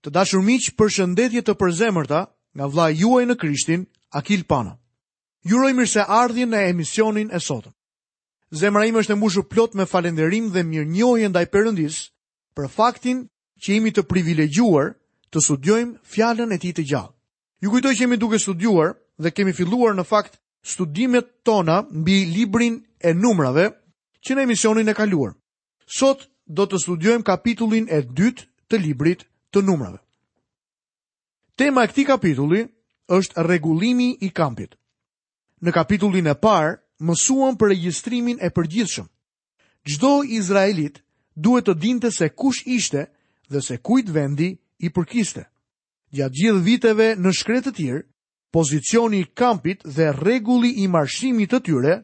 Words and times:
Të 0.00 0.10
dashur 0.16 0.40
miq, 0.44 0.70
përshëndetje 0.80 1.42
të 1.44 1.54
përzemërta 1.60 2.20
nga 2.56 2.66
vlla 2.72 2.86
juaj 2.96 3.24
në 3.28 3.34
Krishtin, 3.36 3.82
Akil 4.16 4.46
Pano. 4.48 4.72
Ju 5.44 5.58
uroj 5.60 5.72
mirëseardhje 5.76 6.46
në 6.48 6.60
emisionin 6.70 7.28
e 7.28 7.38
sotëm. 7.38 7.74
Zemra 8.60 8.86
ime 8.88 9.02
është 9.04 9.12
e 9.14 9.18
mbushur 9.20 9.44
plot 9.52 9.76
me 9.76 9.84
falënderim 9.86 10.48
dhe 10.54 10.64
mirënjohje 10.70 11.28
ndaj 11.30 11.44
Perëndis 11.52 11.98
për 12.56 12.68
faktin 12.76 13.20
që 13.62 13.74
jemi 13.76 13.92
të 13.92 14.06
privilegjuar 14.10 14.94
të 15.32 15.38
studiojmë 15.46 15.98
fjalën 16.12 16.54
e 16.56 16.58
Tij 16.60 16.72
të 16.80 16.84
gjallë. 16.90 17.12
Ju 17.62 17.68
kujtoj 17.70 17.94
që 17.94 18.02
jemi 18.02 18.16
duke 18.20 18.38
studiuar 18.42 18.96
dhe 19.22 19.30
kemi 19.36 19.52
filluar 19.58 19.94
në 19.94 20.04
fakt 20.08 20.40
studimet 20.74 21.28
tona 21.46 21.82
mbi 22.00 22.18
librin 22.34 22.80
e 23.04 23.12
numrave 23.14 23.68
që 24.26 24.30
në 24.34 24.48
emisionin 24.48 24.88
e 24.88 24.96
kaluar. 24.96 25.36
Sot 26.00 26.24
do 26.46 26.64
të 26.66 26.80
studiojmë 26.84 27.24
kapitullin 27.28 27.86
e 27.92 28.00
2 28.02 28.32
të 28.70 28.80
librit 28.84 29.28
të 29.50 29.62
numrave. 29.66 29.98
Tema 31.58 31.84
e 31.84 31.90
këti 31.90 32.04
kapitulli 32.08 32.62
është 33.10 33.42
regulimi 33.46 34.16
i 34.22 34.30
kampit. 34.30 34.74
Në 35.60 35.72
kapitullin 35.74 36.30
e 36.30 36.34
parë, 36.38 36.76
mësuan 37.04 37.56
për 37.60 37.70
registrimin 37.74 38.38
e 38.40 38.50
përgjithshëm. 38.54 39.06
Gjdo 39.88 40.12
Izraelit 40.36 41.00
duhet 41.34 41.66
të 41.68 41.74
dinte 41.80 42.10
se 42.12 42.28
kush 42.30 42.62
ishte 42.68 43.06
dhe 43.50 43.60
se 43.64 43.76
kujt 43.80 44.08
vendi 44.12 44.50
i 44.84 44.90
përkiste. 44.94 45.44
Gja 46.12 46.28
gjithë 46.28 46.62
viteve 46.64 47.08
në 47.16 47.30
shkretë 47.38 47.70
të 47.70 47.74
tjirë, 47.76 48.02
pozicioni 48.52 49.20
i 49.22 49.28
kampit 49.38 49.84
dhe 49.86 50.12
regulli 50.12 50.70
i 50.82 50.88
marshimit 50.90 51.52
të 51.52 51.60
tyre 51.66 51.94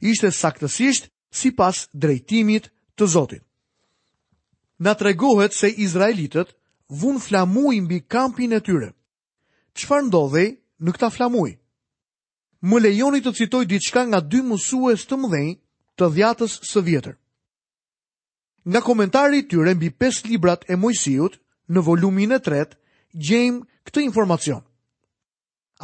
ishte 0.00 0.30
saktësisht 0.34 1.08
si 1.30 1.50
pas 1.56 1.88
drejtimit 1.94 2.70
të 2.96 3.06
Zotit. 3.06 3.42
Na 4.78 4.92
tregohet 4.94 5.52
se 5.54 5.70
Izraelitët 5.70 6.52
vun 7.00 7.16
flamuj 7.26 7.74
mbi 7.86 7.98
kampin 8.12 8.52
e 8.52 8.60
tyre. 8.66 8.90
Qëfar 9.78 10.02
ndodhej 10.06 10.48
në 10.84 10.90
këta 10.92 11.08
flamuj? 11.14 11.50
Më 12.68 12.76
lejoni 12.84 13.20
të 13.24 13.32
citoj 13.38 13.62
diçka 13.70 14.02
nga 14.10 14.20
dy 14.20 14.40
mësues 14.48 15.06
të 15.08 15.14
mëdhej 15.22 15.48
të 15.96 16.04
dhjatës 16.16 16.52
së 16.70 16.80
vjetër. 16.88 17.14
Nga 18.70 18.80
komentari 18.88 19.40
tyre 19.50 19.72
mbi 19.76 19.88
5 20.04 20.26
librat 20.30 20.68
e 20.68 20.74
mojësijut 20.82 21.40
në 21.72 21.80
volumin 21.88 22.36
e 22.38 22.40
tret, 22.46 22.76
gjejmë 23.26 23.64
këtë 23.88 24.04
informacion. 24.06 24.60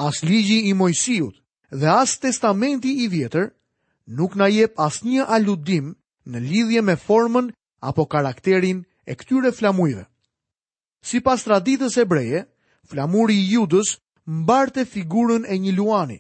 As 0.09 0.21
ligji 0.29 0.61
i 0.71 0.75
mojësijut 0.79 1.41
dhe 1.81 1.89
as 2.03 2.13
testamenti 2.23 2.93
i 3.05 3.09
vjetër 3.15 3.49
nuk 4.19 4.37
na 4.39 4.47
jep 4.53 4.77
as 4.81 5.01
një 5.09 5.25
aludim 5.37 5.89
në 6.29 6.39
lidhje 6.51 6.83
me 6.85 6.95
formën 7.07 7.49
apo 7.91 8.05
karakterin 8.13 8.85
e 9.11 9.17
këtyre 9.19 9.53
flamujve. 9.59 10.05
Si 11.03 11.21
pas 11.21 11.43
traditës 11.45 11.97
ebreje, 12.03 12.45
flamuri 12.91 13.37
i 13.41 13.47
judës 13.55 13.95
mbarte 14.41 14.85
figurën 14.85 15.47
e 15.47 15.59
një 15.59 15.73
luani. 15.77 16.19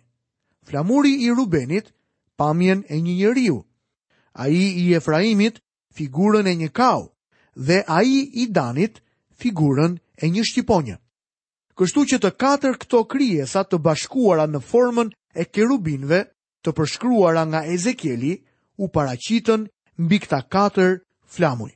Flamuri 0.69 1.13
i 1.27 1.31
rubenit, 1.31 1.91
pamjen 2.37 2.85
e 2.89 3.01
një 3.01 3.15
njeriu. 3.17 3.57
A 4.33 4.49
i 4.49 4.63
i 4.87 4.95
efraimit, 4.95 5.59
figurën 5.95 6.47
e 6.47 6.55
një 6.55 6.69
kau. 6.73 7.11
Dhe 7.57 7.83
a 7.87 8.03
i 8.05 8.19
i 8.43 8.47
danit, 8.53 9.01
figurën 9.41 9.99
e 10.25 10.31
një 10.31 10.45
shqiponje. 10.47 10.97
Kështu 11.79 12.05
që 12.11 12.19
të 12.23 12.31
katër 12.43 12.79
këto 12.83 13.03
kryesa 13.11 13.65
të 13.69 13.79
bashkuara 13.87 14.47
në 14.51 14.61
formën 14.71 15.11
e 15.35 15.45
kerubinve, 15.47 16.23
të 16.63 16.71
përshkruara 16.79 17.45
nga 17.51 17.65
Ezekieli, 17.75 18.35
u 18.83 18.89
paracitën 18.89 19.67
mbi 20.05 20.19
këta 20.25 20.41
katër 20.51 21.01
flamuj. 21.37 21.71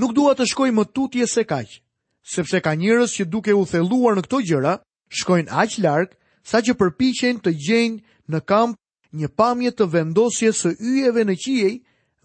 Nuk 0.00 0.14
dua 0.18 0.34
të 0.34 0.46
shkoj 0.52 0.70
më 0.74 0.84
tutje 0.94 1.26
se 1.26 1.44
kaqë, 1.44 1.78
sepse 2.22 2.60
ka 2.62 2.74
njërës 2.78 3.18
që 3.18 3.26
duke 3.30 3.52
u 3.54 3.64
theluar 3.66 4.14
në 4.16 4.24
këto 4.26 4.40
gjëra, 4.50 4.76
shkojnë 5.12 5.50
aqë 5.52 5.82
larkë, 5.84 6.16
sa 6.46 6.62
që 6.62 6.76
përpichen 6.80 7.40
të 7.42 7.52
gjenjë 7.66 7.98
në 8.32 8.40
kamp 8.48 8.78
një 9.12 9.28
pamje 9.36 9.72
të 9.76 9.86
vendosje 9.92 10.52
së 10.56 10.72
yjeve 10.80 11.26
në 11.28 11.34
qiej 11.44 11.72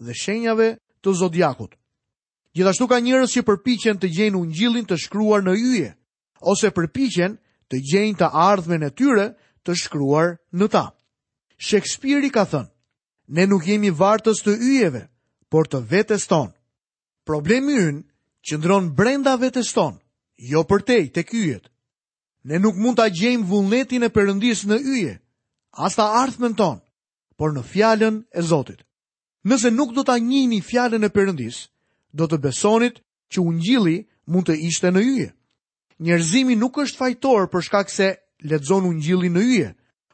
dhe 0.00 0.14
shenjave 0.14 0.68
të 1.02 1.14
zodiakut. 1.20 1.74
Gjithashtu 2.54 2.86
ka 2.90 2.98
njërës 3.02 3.34
që 3.36 3.44
përpichen 3.46 4.00
të 4.00 4.08
gjenjë 4.16 4.36
në 4.38 4.52
njëllin 4.54 4.86
të 4.88 4.96
shkruar 5.04 5.44
në 5.46 5.54
yje, 5.58 5.90
ose 6.40 6.70
përpichen 6.74 7.36
të 7.70 7.82
gjenjë 7.92 8.18
të 8.22 8.28
ardhme 8.32 8.78
në 8.80 8.88
tyre 8.96 9.26
të 9.66 9.74
shkruar 9.76 10.36
në 10.52 10.66
ta. 10.68 10.86
i 11.58 12.30
ka 12.30 12.44
thënë, 12.44 12.70
ne 13.28 13.46
nuk 13.46 13.66
jemi 13.66 13.90
vartës 13.90 14.42
të 14.42 14.52
yjeve, 14.62 15.08
por 15.50 15.68
të 15.68 15.82
vetës 15.90 16.26
tonë. 16.26 16.54
Problemi 17.24 17.72
ynë 17.76 18.07
qëndron 18.48 18.88
brenda 18.96 19.36
vetes 19.40 19.72
tonë, 19.76 19.98
jo 20.50 20.62
për 20.64 20.82
te, 20.88 20.98
te 21.18 21.22
kyjet. 21.26 21.68
Ne 22.48 22.58
nuk 22.62 22.76
mund 22.80 22.96
të 22.98 23.08
gjejmë 23.18 23.46
vullnetin 23.50 24.06
e 24.06 24.12
përëndis 24.14 24.62
në 24.70 24.76
yje, 24.80 25.14
asta 25.84 26.06
arthmen 26.22 26.54
tonë, 26.56 26.82
por 27.38 27.52
në 27.52 27.64
fjallën 27.72 28.22
e 28.32 28.40
Zotit. 28.44 28.84
Nëse 29.46 29.70
nuk 29.72 29.92
do 29.96 30.02
të 30.06 30.16
njini 30.24 30.62
fjallën 30.64 31.04
e 31.06 31.10
përëndis, 31.14 31.64
do 32.16 32.26
të 32.26 32.38
besonit 32.44 33.02
që 33.32 33.44
ungjili 33.44 33.98
mund 34.28 34.48
të 34.48 34.56
ishte 34.68 34.90
në 34.92 35.02
yje. 35.06 35.28
Njerëzimi 35.98 36.56
nuk 36.56 36.78
është 36.78 36.96
fajtor 37.00 37.48
për 37.52 37.64
shkak 37.68 37.90
se 37.90 38.08
ledzon 38.46 38.86
ungjili 38.88 39.28
në 39.34 39.42
yje, 39.44 39.68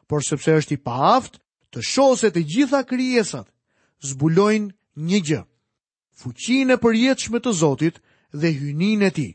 por 0.09 0.25
sepse 0.25 0.55
është 0.59 0.75
i 0.75 0.81
paaft 0.81 1.39
të 1.73 1.81
shose 1.83 2.31
të 2.33 2.41
gjitha 2.49 2.79
kryesat, 2.89 3.47
zbulojnë 4.03 4.73
një 5.05 5.19
gjë. 5.29 5.41
Fuqin 6.15 6.71
e 6.71 6.77
përjetëshme 6.81 7.39
të 7.43 7.51
Zotit, 7.53 8.01
dhe 8.41 8.51
hynin 8.59 9.01
e 9.01 9.11
ti. 9.13 9.29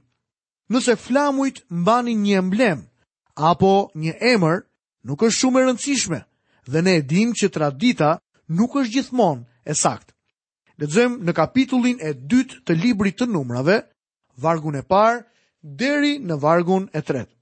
Nëse 0.70 0.96
flamujt 0.96 1.64
mbani 1.82 2.14
një 2.14 2.36
emblem, 2.40 2.80
apo 3.34 3.90
një 3.98 4.14
emër, 4.34 4.60
nuk 5.08 5.22
është 5.26 5.38
shumë 5.40 5.58
e 5.60 5.64
rëndësishme, 5.68 6.18
dhe 6.70 6.80
ne 6.82 6.92
edhim 7.02 7.30
që 7.38 7.48
tradita 7.50 8.10
nuk 8.48 8.76
është 8.78 8.94
gjithmon 8.94 9.38
e 9.70 9.74
sakt. 9.74 10.14
Ledzëm 10.80 11.18
në 11.26 11.32
kapitullin 11.36 11.98
e 12.08 12.14
dytë 12.14 12.60
të 12.66 12.72
librit 12.82 13.18
të 13.18 13.26
numrave, 13.28 13.80
vargun 14.42 14.78
e 14.78 14.84
parë, 14.92 15.24
deri 15.62 16.12
në 16.22 16.36
vargun 16.42 16.86
e 16.96 17.02
tretë. 17.02 17.32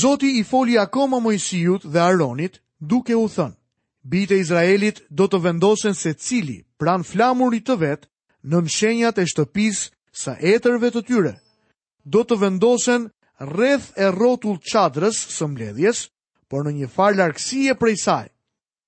Zoti 0.00 0.28
i 0.38 0.42
foli 0.42 0.74
akoma 0.78 1.20
Mojsiut 1.22 1.86
dhe 1.92 2.00
Aronit, 2.10 2.58
duke 2.80 3.14
u 3.16 3.28
thënë, 3.30 3.54
bitë 4.02 4.34
e 4.34 4.40
Izraelit 4.42 4.98
do 5.10 5.28
të 5.28 5.38
vendosen 5.46 5.94
se 5.94 6.12
cili 6.14 6.58
pran 6.76 7.04
flamurit 7.06 7.64
të 7.66 7.76
vetë 7.84 8.08
në 8.46 8.62
mshenjat 8.66 9.18
e 9.18 9.24
shtëpisë 9.30 9.95
sa 10.16 10.32
etërve 10.40 10.88
të 10.94 11.00
tyre 11.10 11.34
do 12.14 12.22
të 12.24 12.36
vendosen 12.40 13.04
rreth 13.50 13.88
e 14.00 14.06
rrotull 14.14 14.56
çadrës 14.70 15.18
së 15.36 15.44
mbledhjes, 15.50 15.98
por 16.48 16.62
në 16.64 16.72
një 16.78 16.88
far 16.94 17.16
largësie 17.18 17.74
prej 17.76 17.96
saj. 18.00 18.28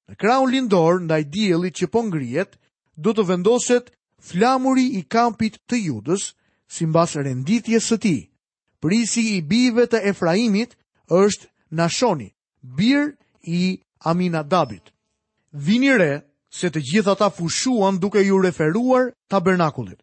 Në 0.09 0.17
krahun 0.23 0.53
lindor 0.55 1.03
ndaj 1.05 1.21
diellit 1.35 1.77
që 1.77 1.89
po 1.93 2.01
ngrihet, 2.07 2.55
do 2.97 3.13
të 3.13 3.27
vendoset 3.29 3.91
flamuri 4.25 4.87
i 4.97 5.03
kampit 5.13 5.59
të 5.69 5.77
Judës, 5.89 6.31
sipas 6.73 7.13
renditjes 7.21 7.91
së 7.91 7.99
tij. 8.03 8.21
Prisi 8.81 9.27
i 9.37 9.43
bijve 9.43 9.85
të 9.91 10.01
Efraimit 10.15 10.79
është 11.13 11.51
Nashoni, 11.77 12.31
bir 12.79 13.13
i 13.45 13.63
Aminadabit. 14.09 14.95
Vini 15.53 15.91
re 16.01 16.13
se 16.49 16.71
të 16.71 16.81
gjitha 16.89 17.15
ta 17.21 17.29
fushuan 17.37 17.99
duke 18.01 18.23
ju 18.25 18.39
referuar 18.41 19.11
tabernakullit. 19.29 19.99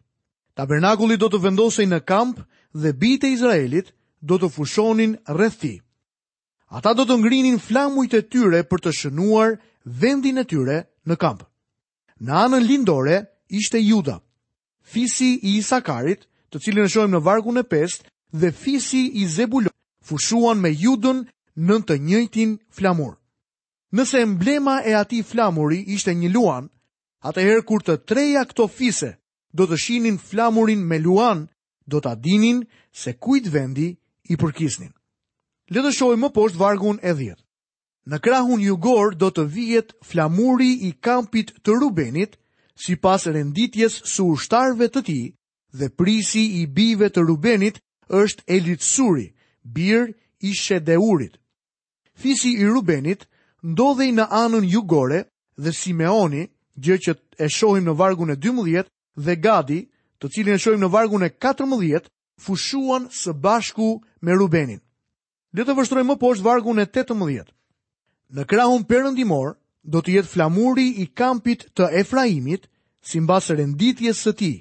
Tabernakulli 0.56 1.18
do 1.20 1.28
të 1.32 1.38
vendosej 1.44 1.84
në 1.90 1.98
kamp 2.08 2.38
dhe 2.82 2.94
bijtë 3.00 3.28
e 3.28 3.32
Izraelit 3.36 3.90
do 4.30 4.38
të 4.40 4.48
fushonin 4.54 5.10
rreth 5.36 5.58
tij. 5.60 5.74
Ata 6.78 6.94
do 6.96 7.04
të 7.06 7.16
ngrinin 7.20 7.58
flamujt 7.66 8.16
e 8.16 8.22
tyre 8.32 8.62
për 8.70 8.82
të 8.86 8.92
shënuar 9.00 9.52
vendin 10.02 10.38
e 10.38 10.44
tyre 10.52 10.78
në 11.08 11.16
kamp. 11.24 11.42
Në 12.24 12.32
anën 12.46 12.64
lindore 12.70 13.18
ishte 13.60 13.80
Juda, 13.84 14.16
fisi 14.94 15.28
i 15.44 15.52
Isakarit, 15.60 16.24
të 16.50 16.60
cilin 16.64 16.86
e 16.86 16.88
shohim 16.94 17.12
në 17.12 17.20
vargun 17.28 17.60
e 17.60 17.62
5, 17.74 17.98
dhe 18.40 18.52
fisi 18.62 19.02
i 19.22 19.28
Zebulon 19.36 19.76
fushuan 20.08 20.56
me 20.64 20.72
Judën 20.84 21.20
në 21.68 21.76
të 21.86 21.98
njëjtin 22.06 22.56
flamur. 22.78 23.12
Nëse 23.96 24.22
emblema 24.24 24.80
e 24.88 24.96
atij 25.02 25.22
flamuri 25.30 25.84
ishte 25.96 26.14
një 26.16 26.32
luan, 26.32 26.66
atëherë 27.28 27.64
kur 27.68 27.84
të 27.84 27.98
treja 28.08 28.44
këto 28.50 28.66
fise 28.78 29.12
do 29.56 29.64
të 29.70 29.78
shinin 29.84 30.18
flamurin 30.20 30.82
me 30.90 30.98
luan, 31.00 31.46
do 31.88 32.00
të 32.02 32.10
adinin 32.16 32.62
se 32.98 33.14
kujt 33.22 33.48
vendi 33.54 33.88
i 34.32 34.36
përkisnin. 34.40 34.90
Le 35.72 35.80
të 35.82 35.92
shohim 35.98 36.24
më 36.26 36.32
poshtë 36.36 36.60
vargun 36.62 36.98
e 37.02 37.12
10. 37.14 37.36
Në 38.10 38.16
krahun 38.24 38.60
jugor 38.62 39.14
do 39.20 39.30
të 39.34 39.44
vijet 39.54 39.88
flamuri 40.06 40.72
i 40.88 40.90
kampit 41.04 41.54
të 41.64 41.70
Rubenit, 41.80 42.36
si 42.78 42.94
pas 43.02 43.22
renditjes 43.26 43.94
su 44.12 44.26
ushtarve 44.34 44.86
të 44.94 45.00
ti, 45.08 45.20
dhe 45.78 45.88
prisi 45.98 46.44
i 46.60 46.66
bive 46.66 47.08
të 47.10 47.20
Rubenit 47.28 47.80
është 48.20 48.44
elitsuri, 48.56 49.26
bir 49.76 50.02
i 50.46 50.50
shedeurit. 50.54 51.34
Fisi 52.20 52.52
i 52.62 52.66
Rubenit 52.74 53.26
ndodhej 53.66 54.12
në 54.14 54.26
anën 54.44 54.64
jugore 54.74 55.24
dhe 55.64 55.72
Simeoni, 55.74 56.44
gjë 56.84 56.96
që 57.04 57.10
e 57.40 57.46
shohim 57.56 57.84
në 57.88 57.94
vargun 57.98 58.30
e 58.30 58.36
12, 58.36 58.86
dhe 59.16 59.34
Gadi, 59.40 59.80
të 60.20 60.30
cilin 60.32 60.54
e 60.56 60.58
shojmë 60.60 60.82
në 60.84 60.90
vargun 60.92 61.22
e 61.24 61.30
14, 61.32 62.06
fushuan 62.40 63.08
së 63.10 63.32
bashku 63.32 64.00
me 64.20 64.32
Rubenin. 64.36 64.80
Dhe 65.56 65.64
të 65.64 65.76
vështrojmë 65.76 66.10
më 66.12 66.18
poshtë 66.20 66.44
vargun 66.44 66.78
e 66.78 66.84
18. 66.86 67.44
Në 68.36 68.44
krahun 68.50 68.84
perëndimor 68.88 69.56
do 69.82 70.00
të 70.02 70.16
jetë 70.18 70.32
flamuri 70.34 70.86
i 71.02 71.06
kampit 71.16 71.68
të 71.74 71.88
Efraimit, 72.00 72.68
si 73.00 73.20
së 73.20 73.54
renditjes 73.56 74.16
së 74.18 74.32
ti. 74.34 74.52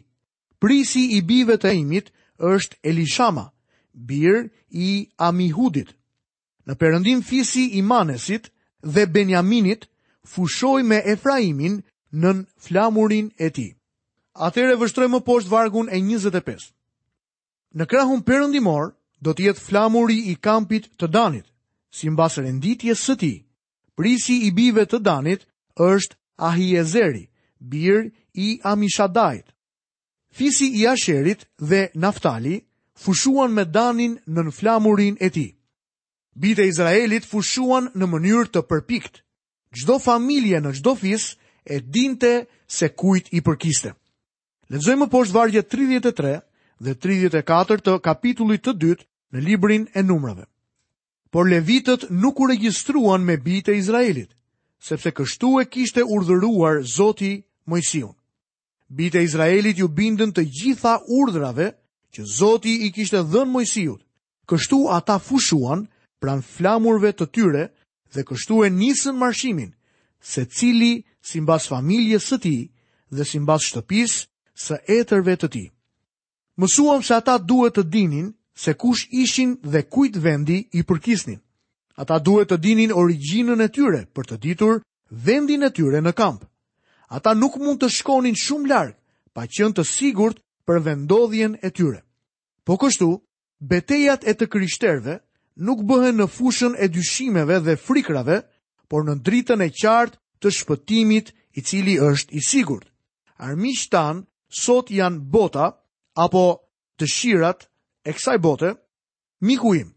Prisi 0.60 1.18
i 1.18 1.22
bive 1.22 1.58
të 1.58 1.72
imit 1.74 2.12
është 2.38 2.78
Elishama, 2.84 3.52
bir 3.94 4.50
i 4.70 5.10
Amihudit. 5.18 5.90
Në 6.68 6.74
përëndim 6.76 7.22
fisi 7.24 7.78
i 7.78 7.82
Manesit 7.82 8.50
dhe 8.84 9.06
Benjaminit, 9.06 9.86
fushoj 10.26 10.84
me 10.84 11.02
Efraimin 11.06 11.82
nën 12.14 12.46
flamurin 12.66 13.30
e 13.40 13.50
ti 13.50 13.70
atër 14.44 14.70
e 14.74 14.80
vështroj 14.80 15.08
më 15.12 15.20
poshtë 15.28 15.50
vargun 15.52 15.88
e 15.90 15.98
25. 16.00 16.70
Në 17.76 17.86
krahun 17.92 18.22
përëndimor, 18.28 18.94
do 19.24 19.32
të 19.34 19.46
jetë 19.50 19.64
flamuri 19.64 20.18
i 20.32 20.36
kampit 20.36 20.90
të 21.00 21.08
danit, 21.14 21.46
si 21.96 22.10
mbasë 22.12 22.44
renditje 22.44 22.96
së 22.96 23.16
ti. 23.20 23.34
Prisi 23.96 24.42
i 24.48 24.52
bive 24.52 24.84
të 24.86 25.00
danit 25.00 25.46
është 25.80 26.16
Ahiezeri, 26.36 27.24
bir 27.60 28.10
i 28.34 28.60
Amishadajt. 28.64 29.46
Fisi 30.36 30.68
i 30.84 30.88
Asherit 30.88 31.46
dhe 31.60 31.90
Naftali 31.96 32.58
fushuan 33.00 33.54
me 33.56 33.64
danin 33.66 34.18
në 34.28 34.44
në 34.48 34.52
flamurin 34.52 35.16
e 35.24 35.30
ti. 35.30 35.46
Bite 36.36 36.66
Izraelit 36.68 37.24
fushuan 37.26 37.88
në 37.96 38.06
mënyrë 38.12 38.50
të 38.52 38.66
përpikt. 38.68 39.22
Gjdo 39.72 39.96
familje 40.04 40.60
në 40.60 40.76
gjdo 40.76 40.96
fis 40.96 41.30
e 41.64 41.80
dinte 41.80 42.34
se 42.68 42.90
kujt 42.90 43.32
i 43.32 43.40
përkiste. 43.42 43.96
Lexojmë 44.74 45.06
poshtë 45.14 45.36
vargje 45.36 45.62
33 45.72 46.30
dhe 46.86 46.94
34 47.06 47.80
të 47.86 47.94
kapitullit 48.06 48.64
të 48.66 48.74
dytë 48.84 49.06
në 49.36 49.44
librin 49.48 49.84
e 49.94 50.02
numrave. 50.08 50.46
Por 51.36 51.50
levitët 51.52 52.08
nuk 52.24 52.40
u 52.40 52.48
regjistruan 52.50 53.22
me 53.28 53.36
bitë 53.46 53.76
e 53.76 53.78
Izraelit, 53.82 54.32
sepse 54.90 55.12
kështu 55.12 55.52
e 55.62 55.66
kishte 55.76 56.02
urdhëruar 56.06 56.82
Zoti 56.96 57.34
Mojsiun. 57.70 58.16
Bitë 58.90 59.20
e 59.22 59.26
Izraelit 59.28 59.78
ju 59.82 59.88
bindën 59.98 60.34
të 60.36 60.46
gjitha 60.58 60.96
urdhrave 61.18 61.68
që 62.16 62.26
Zoti 62.38 62.76
i 62.88 62.92
kishte 62.94 63.22
dhënë 63.24 63.52
Mojsiut. 63.52 64.02
Kështu 64.50 64.80
ata 64.94 65.20
fushuan 65.20 65.86
pran 66.22 66.42
flamurve 66.42 67.12
të 67.14 67.26
tyre 67.34 67.68
dhe 68.14 68.24
kështu 68.30 68.64
e 68.66 68.70
nisën 68.80 69.14
marshimin, 69.18 69.74
se 70.22 70.46
cili 70.46 70.94
si 71.26 71.42
mbas 71.42 71.68
familjes 71.70 72.30
së 72.32 72.40
ti 72.46 72.58
dhe 73.16 73.24
si 73.26 73.40
mbas 73.42 73.66
shtëpisë 73.72 74.26
së 74.56 74.78
etërve 75.00 75.36
të 75.38 75.50
ti. 75.54 75.64
Mësuam 76.58 77.04
se 77.04 77.14
ata 77.18 77.36
duhet 77.38 77.76
të 77.76 77.84
dinin 77.92 78.30
se 78.56 78.74
kush 78.80 79.08
ishin 79.12 79.58
dhe 79.72 79.82
kujt 79.94 80.16
vendi 80.24 80.60
i 80.80 80.84
përkisnin. 80.88 81.40
Ata 81.96 82.20
duhet 82.24 82.50
të 82.52 82.58
dinin 82.64 82.92
originën 82.96 83.62
e 83.66 83.70
tyre 83.76 84.02
për 84.16 84.26
të 84.30 84.38
ditur 84.44 84.76
vendin 85.26 85.64
e 85.64 85.70
tyre 85.76 86.02
në 86.02 86.14
kamp. 86.16 86.46
Ata 87.10 87.34
nuk 87.36 87.60
mund 87.60 87.82
të 87.84 87.90
shkonin 87.92 88.36
shumë 88.36 88.70
largë 88.72 88.96
pa 89.36 89.44
qënë 89.46 89.76
të 89.76 89.84
sigurt 89.84 90.40
për 90.68 90.78
vendodhjen 90.88 91.58
e 91.62 91.70
tyre. 91.76 92.00
Po 92.66 92.80
kështu, 92.80 93.10
betejat 93.60 94.24
e 94.24 94.34
të 94.34 94.46
kryshterve 94.48 95.20
nuk 95.68 95.84
bëhen 95.88 96.18
në 96.24 96.28
fushën 96.36 96.74
e 96.80 96.88
dyshimeve 96.88 97.60
dhe 97.66 97.76
frikrave, 97.86 98.40
por 98.90 99.04
në 99.04 99.20
dritën 99.26 99.62
e 99.66 99.70
qartë 99.80 100.18
të 100.42 100.48
shpëtimit 100.60 101.28
i 101.60 101.62
cili 101.68 101.98
është 102.00 102.34
i 102.40 102.42
sigurt. 102.44 102.88
Armiqtan 103.38 104.24
Sot 104.56 104.88
janë 104.90 105.20
bota 105.34 105.66
apo 106.16 106.44
dëshirat 107.02 107.66
e 108.08 108.14
kësaj 108.16 108.38
bote, 108.40 108.70
miku 109.44 109.74
im. 109.76 109.90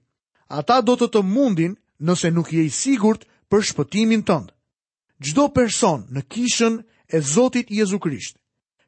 Ata 0.50 0.80
do 0.82 0.96
të 0.98 1.06
të 1.14 1.22
mundin 1.28 1.76
nëse 2.08 2.32
nuk 2.34 2.50
je 2.52 2.64
i 2.66 2.70
sigurt 2.78 3.22
për 3.50 3.62
shpëtimin 3.70 4.24
tënd. 4.26 4.50
Çdo 5.22 5.44
person 5.54 6.06
në 6.10 6.24
kishën 6.32 6.74
e 7.12 7.18
Zotit 7.32 7.70
Jezu 7.70 7.98
Krisht 8.02 8.38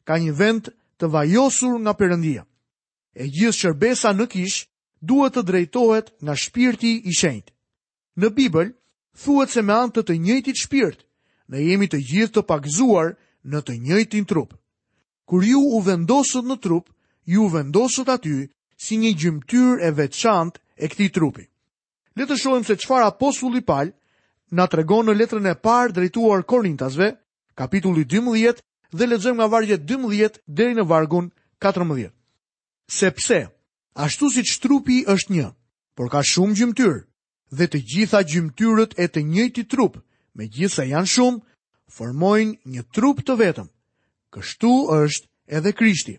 ka 0.06 0.18
një 0.18 0.32
vend 0.40 0.72
të 0.98 1.08
vajosur 1.14 1.78
nga 1.84 1.94
Perëndia. 1.94 2.42
E 3.14 3.30
gjithë 3.30 3.58
shërbesa 3.60 4.10
në 4.14 4.26
kishë 4.34 4.66
duhet 5.06 5.34
të 5.36 5.42
drejtohet 5.48 6.06
nga 6.24 6.34
Shpirti 6.42 6.92
i 7.10 7.14
Shenjtë. 7.18 7.52
Në 8.18 8.28
Bibël 8.36 8.74
thuhet 9.22 9.50
se 9.54 9.62
me 9.62 9.72
anë 9.78 9.94
të 9.94 10.02
të 10.08 10.18
njëjtit 10.24 10.62
shpirt 10.64 11.06
ne 11.50 11.62
jemi 11.62 11.86
të 11.90 11.98
gjithë 12.10 12.34
të 12.38 12.42
pagzuar 12.50 13.14
në 13.50 13.58
të 13.64 13.78
njëjtin 13.84 14.26
trup 14.26 14.54
kur 15.30 15.44
ju 15.46 15.58
u 15.62 15.78
vendosët 15.78 16.42
në 16.42 16.56
trup, 16.58 16.88
ju 17.30 17.44
vendosët 17.54 18.08
aty 18.10 18.48
si 18.82 18.96
një 18.98 19.12
gjymtyr 19.20 19.78
e 19.86 19.90
veçant 20.00 20.58
e 20.74 20.88
këti 20.90 21.06
trupi. 21.14 21.46
Letë 22.18 22.34
shojmë 22.40 22.66
se 22.66 22.74
qëfar 22.80 23.06
apostulli 23.06 23.62
palë 23.68 23.94
nga 24.50 24.64
të 24.66 24.80
regonë 24.82 25.06
në 25.10 25.16
letrën 25.20 25.46
e 25.52 25.54
parë 25.62 25.94
drejtuar 25.94 26.42
Korintasve, 26.50 27.12
kapitulli 27.54 28.02
12 28.10 28.58
dhe 28.98 29.06
letëzëm 29.06 29.36
nga 29.38 29.46
vargjet 29.54 29.86
12 29.86 30.40
dhe 30.56 30.66
në 30.74 30.84
vargun 30.90 31.30
14. 31.62 32.10
Sepse, 33.00 33.38
ashtu 33.94 34.34
si 34.34 34.42
që 34.48 34.56
trupi 34.66 35.00
është 35.14 35.30
një, 35.36 35.46
por 35.94 36.10
ka 36.10 36.26
shumë 36.26 36.58
gjymtyr, 36.58 37.04
dhe 37.56 37.66
të 37.70 37.78
gjitha 37.90 38.24
gjymtyrët 38.26 38.98
e 38.98 39.06
të 39.06 39.20
njëti 39.30 39.62
trup, 39.70 40.02
me 40.34 40.50
gjitha 40.50 40.90
janë 40.90 41.12
shumë, 41.14 41.44
formojnë 41.96 42.58
një 42.72 42.82
trup 42.94 43.22
të 43.22 43.38
vetëm, 43.44 43.70
Kështu 44.36 44.68
është 44.96 45.28
edhe 45.58 45.72
Krishti. 45.78 46.12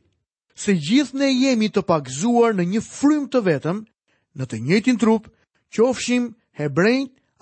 Se 0.63 0.73
gjithë 0.87 1.17
ne 1.21 1.29
jemi 1.31 1.69
të 1.75 1.83
pakzuar 1.91 2.53
në 2.55 2.65
një 2.73 2.81
frym 2.87 3.27
të 3.33 3.41
vetëm, 3.45 3.77
në 4.39 4.47
të 4.51 4.57
njëjtin 4.67 4.97
trup, 5.03 5.29
qofshim 5.77 6.25
hebrej 6.59 6.97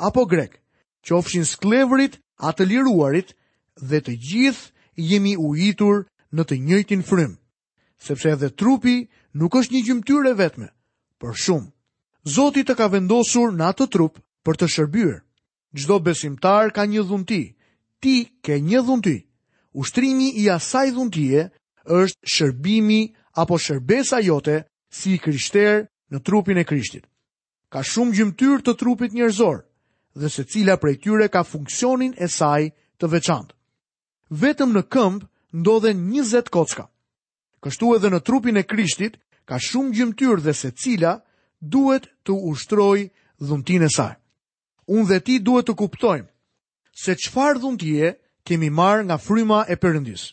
apo 0.09 0.25
grek, 0.33 0.59
qofshin 1.07 1.45
sklevrit 1.53 2.19
apo 2.39 2.55
të 2.59 2.69
liruarit, 2.69 3.33
dhe 3.89 3.97
të 4.05 4.13
gjithë 4.29 5.05
jemi 5.11 5.33
ujitur 5.49 6.03
në 6.37 6.45
të 6.47 6.55
njëjtin 6.67 7.01
frym. 7.09 7.33
Sepse 8.07 8.29
edhe 8.35 8.49
trupi 8.61 8.93
nuk 9.41 9.55
është 9.59 9.73
një 9.75 9.81
gjymtyrë 9.89 10.29
e 10.33 10.37
vetme, 10.43 10.67
por 11.19 11.33
shumë. 11.43 11.71
Zoti 12.35 12.61
të 12.67 12.75
ka 12.79 12.87
vendosur 12.93 13.49
në 13.55 13.67
atë 13.73 13.89
trup 13.95 14.21
për 14.45 14.55
të 14.59 14.69
shërbyer. 14.75 15.17
Çdo 15.75 15.99
besimtar 16.05 16.71
ka 16.75 16.85
një 16.85 17.03
dhunti. 17.09 17.41
Ti 18.01 18.15
ke 18.45 18.61
një 18.69 18.79
dhunti 18.87 19.17
ushtrimi 19.73 20.29
i 20.37 20.49
asaj 20.49 20.91
dhuntie 20.91 21.47
është 21.99 22.29
shërbimi 22.35 23.13
apo 23.41 23.57
shërbesa 23.57 24.19
jote 24.25 24.63
si 24.89 25.17
krishter 25.21 25.85
në 26.11 26.21
trupin 26.25 26.57
e 26.57 26.65
krishtit. 26.65 27.05
Ka 27.69 27.83
shumë 27.85 28.15
gjymtyr 28.17 28.63
të 28.65 28.73
trupit 28.81 29.13
njërzor 29.13 29.59
dhe 30.19 30.29
se 30.33 30.43
cila 30.49 30.77
prej 30.81 30.95
tyre 31.05 31.27
ka 31.29 31.43
funksionin 31.45 32.15
e 32.17 32.27
saj 32.27 32.71
të 32.99 33.05
veçantë. 33.13 33.53
Vetëm 34.41 34.73
në 34.73 34.83
këmbë 34.93 35.27
ndodhen 35.61 35.99
20 36.13 36.49
kocka. 36.49 36.89
Kështu 37.63 37.93
edhe 37.95 38.09
në 38.11 38.21
trupin 38.25 38.57
e 38.57 38.65
krishtit 38.65 39.17
ka 39.49 39.57
shumë 39.59 39.93
gjymtyr 39.97 40.41
dhe 40.45 40.53
se 40.53 40.71
cila 40.81 41.19
duhet 41.61 42.09
të 42.25 42.31
ushtroj 42.49 42.99
dhuntin 43.47 43.85
e 43.85 43.89
saj. 43.93 44.15
Unë 44.89 45.07
dhe 45.13 45.17
ti 45.25 45.35
duhet 45.39 45.69
të 45.69 45.77
kuptojmë 45.77 46.29
se 47.03 47.13
qfar 47.21 47.61
dhuntie 47.61 48.17
kemi 48.49 48.69
marë 48.81 49.03
nga 49.07 49.17
fryma 49.25 49.61
e 49.69 49.75
përëndis. 49.81 50.23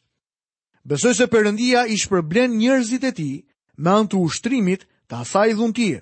Besoj 0.88 1.12
se 1.18 1.26
Perëndia 1.32 1.82
i 1.92 1.96
shpërblen 2.02 2.54
njerëzit 2.60 3.04
e 3.04 3.10
tij 3.18 3.34
me 3.82 3.90
anë 3.98 4.08
të 4.10 4.16
ushtrimit 4.26 4.82
të 5.10 5.14
asaj 5.22 5.50
dhuntie. 5.58 5.98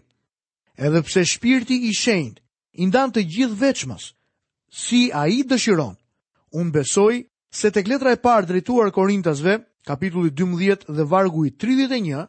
Edhe 0.87 1.00
pse 1.09 1.23
shpirti 1.30 1.76
i 1.88 1.92
shenjtë 2.00 2.40
i 2.85 2.87
ndan 2.87 3.11
të 3.14 3.21
gjithë 3.35 3.59
veçmas, 3.64 4.04
si 4.85 5.02
ai 5.23 5.40
dëshiron. 5.50 5.94
Unë 6.59 6.75
besoj 6.76 7.14
se 7.59 7.68
tek 7.75 7.87
letra 7.90 8.12
e 8.14 8.21
parë 8.26 8.47
drejtuar 8.50 8.92
Korintasve, 8.94 9.54
kapitulli 9.88 10.30
12 10.38 10.87
dhe 10.97 11.04
vargu 11.12 11.42
i 11.49 11.54
31, 11.61 12.28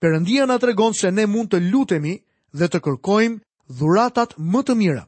Perëndia 0.00 0.46
na 0.48 0.56
tregon 0.62 0.94
se 0.96 1.08
ne 1.12 1.26
mund 1.32 1.52
të 1.52 1.60
lutemi 1.70 2.14
dhe 2.58 2.66
të 2.68 2.78
kërkojmë 2.84 3.38
dhuratat 3.78 4.36
më 4.52 4.60
të 4.66 4.74
mira. 4.80 5.04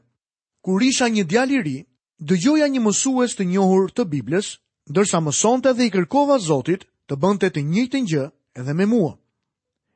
Kur 0.63 0.79
isha 0.89 1.07
një 1.15 1.25
djalë 1.31 1.55
i 1.57 1.61
ri, 1.67 1.77
Dëgjoja 2.17 2.65
një 2.65 2.79
mësues 2.81 3.35
të 3.37 3.45
njohur 3.45 3.91
të 3.93 4.03
Biblës, 4.09 4.55
ndërsa 4.89 5.19
mësonte 5.21 5.69
dhe 5.77 5.85
i 5.85 5.91
kërkova 5.93 6.39
Zotit 6.41 6.87
të 7.07 7.13
bënte 7.21 7.51
të 7.53 7.61
njëjtën 7.61 8.07
gjë 8.09 8.23
edhe 8.57 8.73
me 8.73 8.87
mua. 8.89 9.11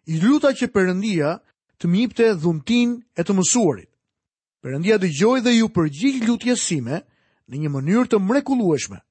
I 0.05 0.19
luta 0.21 0.51
që 0.53 0.69
Perëndia 0.69 1.31
të 1.81 1.89
më 1.89 1.97
jepte 2.03 2.27
dhuntin 2.43 2.93
e 3.17 3.25
të 3.25 3.33
mësuarit. 3.33 3.89
Perëndia 4.61 4.99
dëgjoi 5.01 5.41
dhe 5.41 5.55
ju 5.55 5.71
përgjigj 5.73 6.21
lutjes 6.27 6.61
sime 6.61 7.01
në 7.49 7.55
një 7.65 7.71
mënyrë 7.73 8.07
të 8.13 8.21
mrekullueshme. 8.21 9.01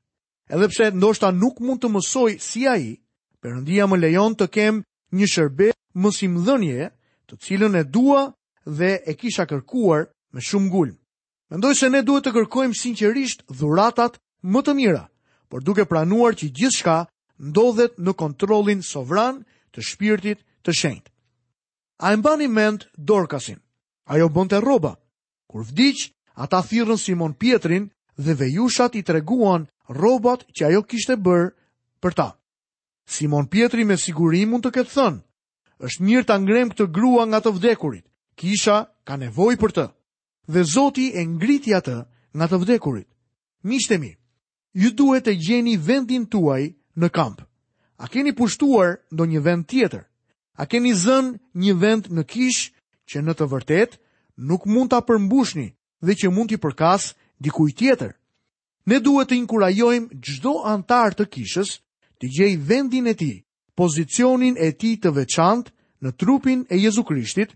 Edhe 0.46 0.70
pse 0.70 0.90
ndoshta 0.94 1.32
nuk 1.34 1.58
mund 1.60 1.82
të 1.82 1.90
mësoj 1.90 2.38
si 2.38 2.66
ai, 2.70 2.94
Perëndia 3.42 3.90
më 3.90 3.98
lejon 4.06 4.38
të 4.38 4.46
kem 4.54 4.82
një 5.10 5.26
shërbet 5.34 5.76
mësimdhënie, 5.98 6.90
të 7.26 7.40
cilën 7.42 7.74
e 7.74 7.84
dua 7.84 8.28
dhe 8.64 8.92
e 9.10 9.18
kisha 9.18 9.48
kërkuar 9.50 10.06
me 10.30 10.38
shumë 10.40 10.70
gulm. 10.70 10.99
Mendoj 11.50 11.74
se 11.82 11.88
ne 11.90 11.98
duhet 12.06 12.22
të 12.28 12.32
kërkojmë 12.36 12.76
sinqerisht 12.78 13.42
dhuratat 13.50 14.20
më 14.54 14.60
të 14.66 14.74
mira, 14.78 15.02
por 15.50 15.64
duke 15.66 15.82
pranuar 15.90 16.36
që 16.38 16.46
gjithçka 16.54 16.94
ndodhet 17.42 17.96
në 17.98 18.12
kontrollin 18.14 18.84
sovran 18.86 19.42
të 19.74 19.82
shpirtit 19.88 20.44
të 20.62 20.74
shenjt. 20.80 21.10
A 22.06 22.14
e 22.14 22.16
mbani 22.20 22.46
mend 22.48 22.86
Dorkasin? 22.96 23.58
Ajo 24.06 24.28
bonte 24.30 24.60
rroba. 24.62 24.94
Kur 25.50 25.66
vdiq, 25.66 26.12
ata 26.38 26.62
thirrën 26.62 26.98
Simon 26.98 27.34
Pietrin 27.34 27.90
dhe 28.16 28.34
vejushat 28.38 28.94
i 28.94 29.02
treguan 29.02 29.66
rrobat 29.90 30.46
që 30.54 30.62
ajo 30.70 30.84
kishte 30.86 31.18
bërë 31.18 31.50
për 32.02 32.12
ta. 32.14 32.28
Simon 33.10 33.50
Pietri 33.50 33.84
me 33.84 33.98
siguri 33.98 34.46
mund 34.46 34.62
të 34.64 34.70
ketë 34.76 34.94
thënë, 34.94 35.20
është 35.82 36.04
mirë 36.06 36.26
ta 36.30 36.38
angrem 36.38 36.70
këtë 36.70 36.86
grua 36.94 37.26
nga 37.26 37.42
të 37.42 37.50
vdekurit. 37.58 38.06
Kisha 38.38 38.86
ka 39.04 39.18
nevojë 39.18 39.58
për 39.58 39.72
të 39.76 39.84
dhe 40.52 40.62
Zoti 40.74 41.06
e 41.14 41.22
ngriti 41.34 41.72
atë 41.78 41.96
nga 42.36 42.46
të 42.48 42.56
vdekurit. 42.62 43.06
Miqtë 43.68 43.96
mi, 44.02 44.10
ju 44.80 44.88
duhet 44.98 45.24
të 45.26 45.34
gjeni 45.44 45.74
vendin 45.88 46.24
tuaj 46.32 46.64
në 46.98 47.08
kamp. 47.16 47.38
A 48.02 48.08
keni 48.12 48.32
pushtuar 48.38 48.90
në 49.14 49.22
një 49.30 49.40
vend 49.46 49.64
tjetër? 49.70 50.04
A 50.54 50.62
keni 50.70 50.92
zën 51.02 51.26
një 51.60 51.74
vend 51.82 52.04
në 52.16 52.22
kish 52.30 52.62
që 53.08 53.18
në 53.22 53.32
të 53.38 53.46
vërtet 53.52 53.90
nuk 54.48 54.62
mund 54.72 54.90
të 54.90 54.98
apërmbushni 55.00 55.68
dhe 56.04 56.12
që 56.18 56.28
mund 56.34 56.48
t'i 56.50 56.58
përkas 56.60 57.12
dikuj 57.44 57.70
tjetër? 57.78 58.12
Ne 58.88 58.98
duhet 59.04 59.28
të 59.30 59.36
inkurajojmë 59.42 60.16
gjdo 60.24 60.54
antar 60.74 61.14
të 61.14 61.24
kishës 61.34 61.70
të 62.20 62.26
gjej 62.36 62.52
vendin 62.68 63.06
e 63.06 63.14
ti, 63.20 63.32
pozicionin 63.76 64.56
e 64.58 64.70
ti 64.80 64.96
të 64.96 65.10
veçant 65.18 65.66
në 66.02 66.10
trupin 66.20 66.64
e 66.72 66.80
Jezu 66.80 67.04
Krishtit 67.04 67.52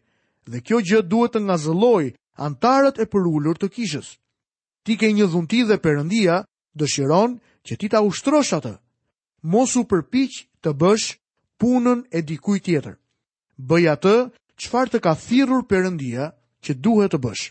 dhe 0.48 0.60
kjo 0.60 0.78
gjë 0.84 1.02
duhet 1.10 1.32
të 1.36 1.40
nga 1.44 1.56
zëloj 1.64 2.04
antarët 2.40 2.98
e 3.02 3.06
përullur 3.10 3.58
të 3.58 3.68
kishës. 3.74 4.14
Ti 4.84 4.96
ke 5.00 5.10
një 5.12 5.26
dhunti 5.32 5.62
dhe 5.64 5.78
përëndia 5.80 6.42
dëshiron 6.76 7.38
që 7.66 7.74
ti 7.80 7.86
ta 7.88 8.02
ushtrosh 8.02 8.52
atë. 8.58 8.74
Mosu 9.44 9.84
përpiq 9.88 10.42
të 10.62 10.70
bësh 10.80 11.06
punën 11.60 12.02
e 12.10 12.20
dikuj 12.26 12.58
tjetër. 12.64 12.96
Bëj 13.68 13.84
atë 13.94 14.16
qëfar 14.60 14.86
të 14.92 14.98
ka 15.04 15.12
thirur 15.14 15.62
përëndia 15.70 16.24
që 16.64 16.72
duhet 16.82 17.12
të 17.14 17.20
bësh. 17.24 17.44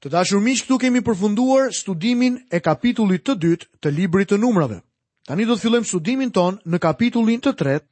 Të 0.00 0.10
dashur 0.12 0.40
miq, 0.44 0.62
këtu 0.64 0.76
kemi 0.80 1.00
përfunduar 1.00 1.72
studimin 1.72 2.38
e 2.52 2.58
kapitullit 2.60 3.24
të 3.24 3.34
dytë 3.40 3.66
të 3.80 3.88
librit 3.90 4.28
të 4.30 4.36
numrave. 4.36 4.78
Tani 5.24 5.46
do 5.48 5.56
të 5.56 5.62
fillojmë 5.64 5.88
studimin 5.88 6.30
ton 6.30 6.58
në 6.68 6.78
kapitullin 6.78 7.40
të 7.40 7.54
tretë. 7.56 7.88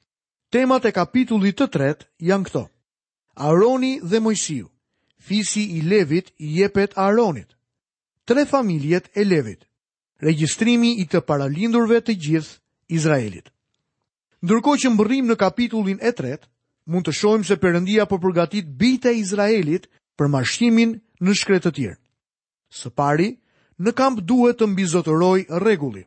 Temat 0.53 0.85
e 0.85 0.93
kapitullit 0.93 1.57
të 1.57 1.67
tretë 1.73 2.05
janë 2.29 2.45
këto: 2.47 2.67
Aroni 3.41 3.95
dhe 4.05 4.21
Mojsiu 4.21 4.69
fisi 5.27 5.63
i 5.79 5.83
Levit 5.83 6.33
i 6.39 6.49
jepet 6.59 6.99
Aaronit. 6.99 7.51
Tre 8.25 8.45
familjet 8.47 9.11
e 9.15 9.23
Levit. 9.25 9.63
Regjistrimi 10.25 10.91
i 11.03 11.07
të 11.11 11.21
paralindurve 11.27 11.99
të 12.01 12.15
gjithë 12.23 12.95
Izraelit. 12.99 13.49
Ndërkohë 14.43 14.81
që 14.85 14.91
mbërrim 14.95 15.29
në 15.31 15.37
kapitullin 15.39 15.99
e 16.03 16.13
tret, 16.19 16.45
mund 16.91 17.07
të 17.07 17.15
shojmë 17.19 17.47
se 17.49 17.57
përëndia 17.63 18.07
po 18.11 18.19
përgatit 18.23 18.71
bita 18.79 19.11
e 19.11 19.19
Izraelit 19.23 19.87
për 20.19 20.31
mashtimin 20.35 20.95
në 21.23 21.35
shkretë 21.41 21.67
të 21.67 21.75
tjërë. 21.79 22.01
Së 22.73 22.91
pari, 22.95 23.29
në 23.83 23.91
kamp 23.99 24.23
duhet 24.31 24.59
të 24.61 24.69
mbizotëroj 24.71 25.47
regulli. 25.67 26.05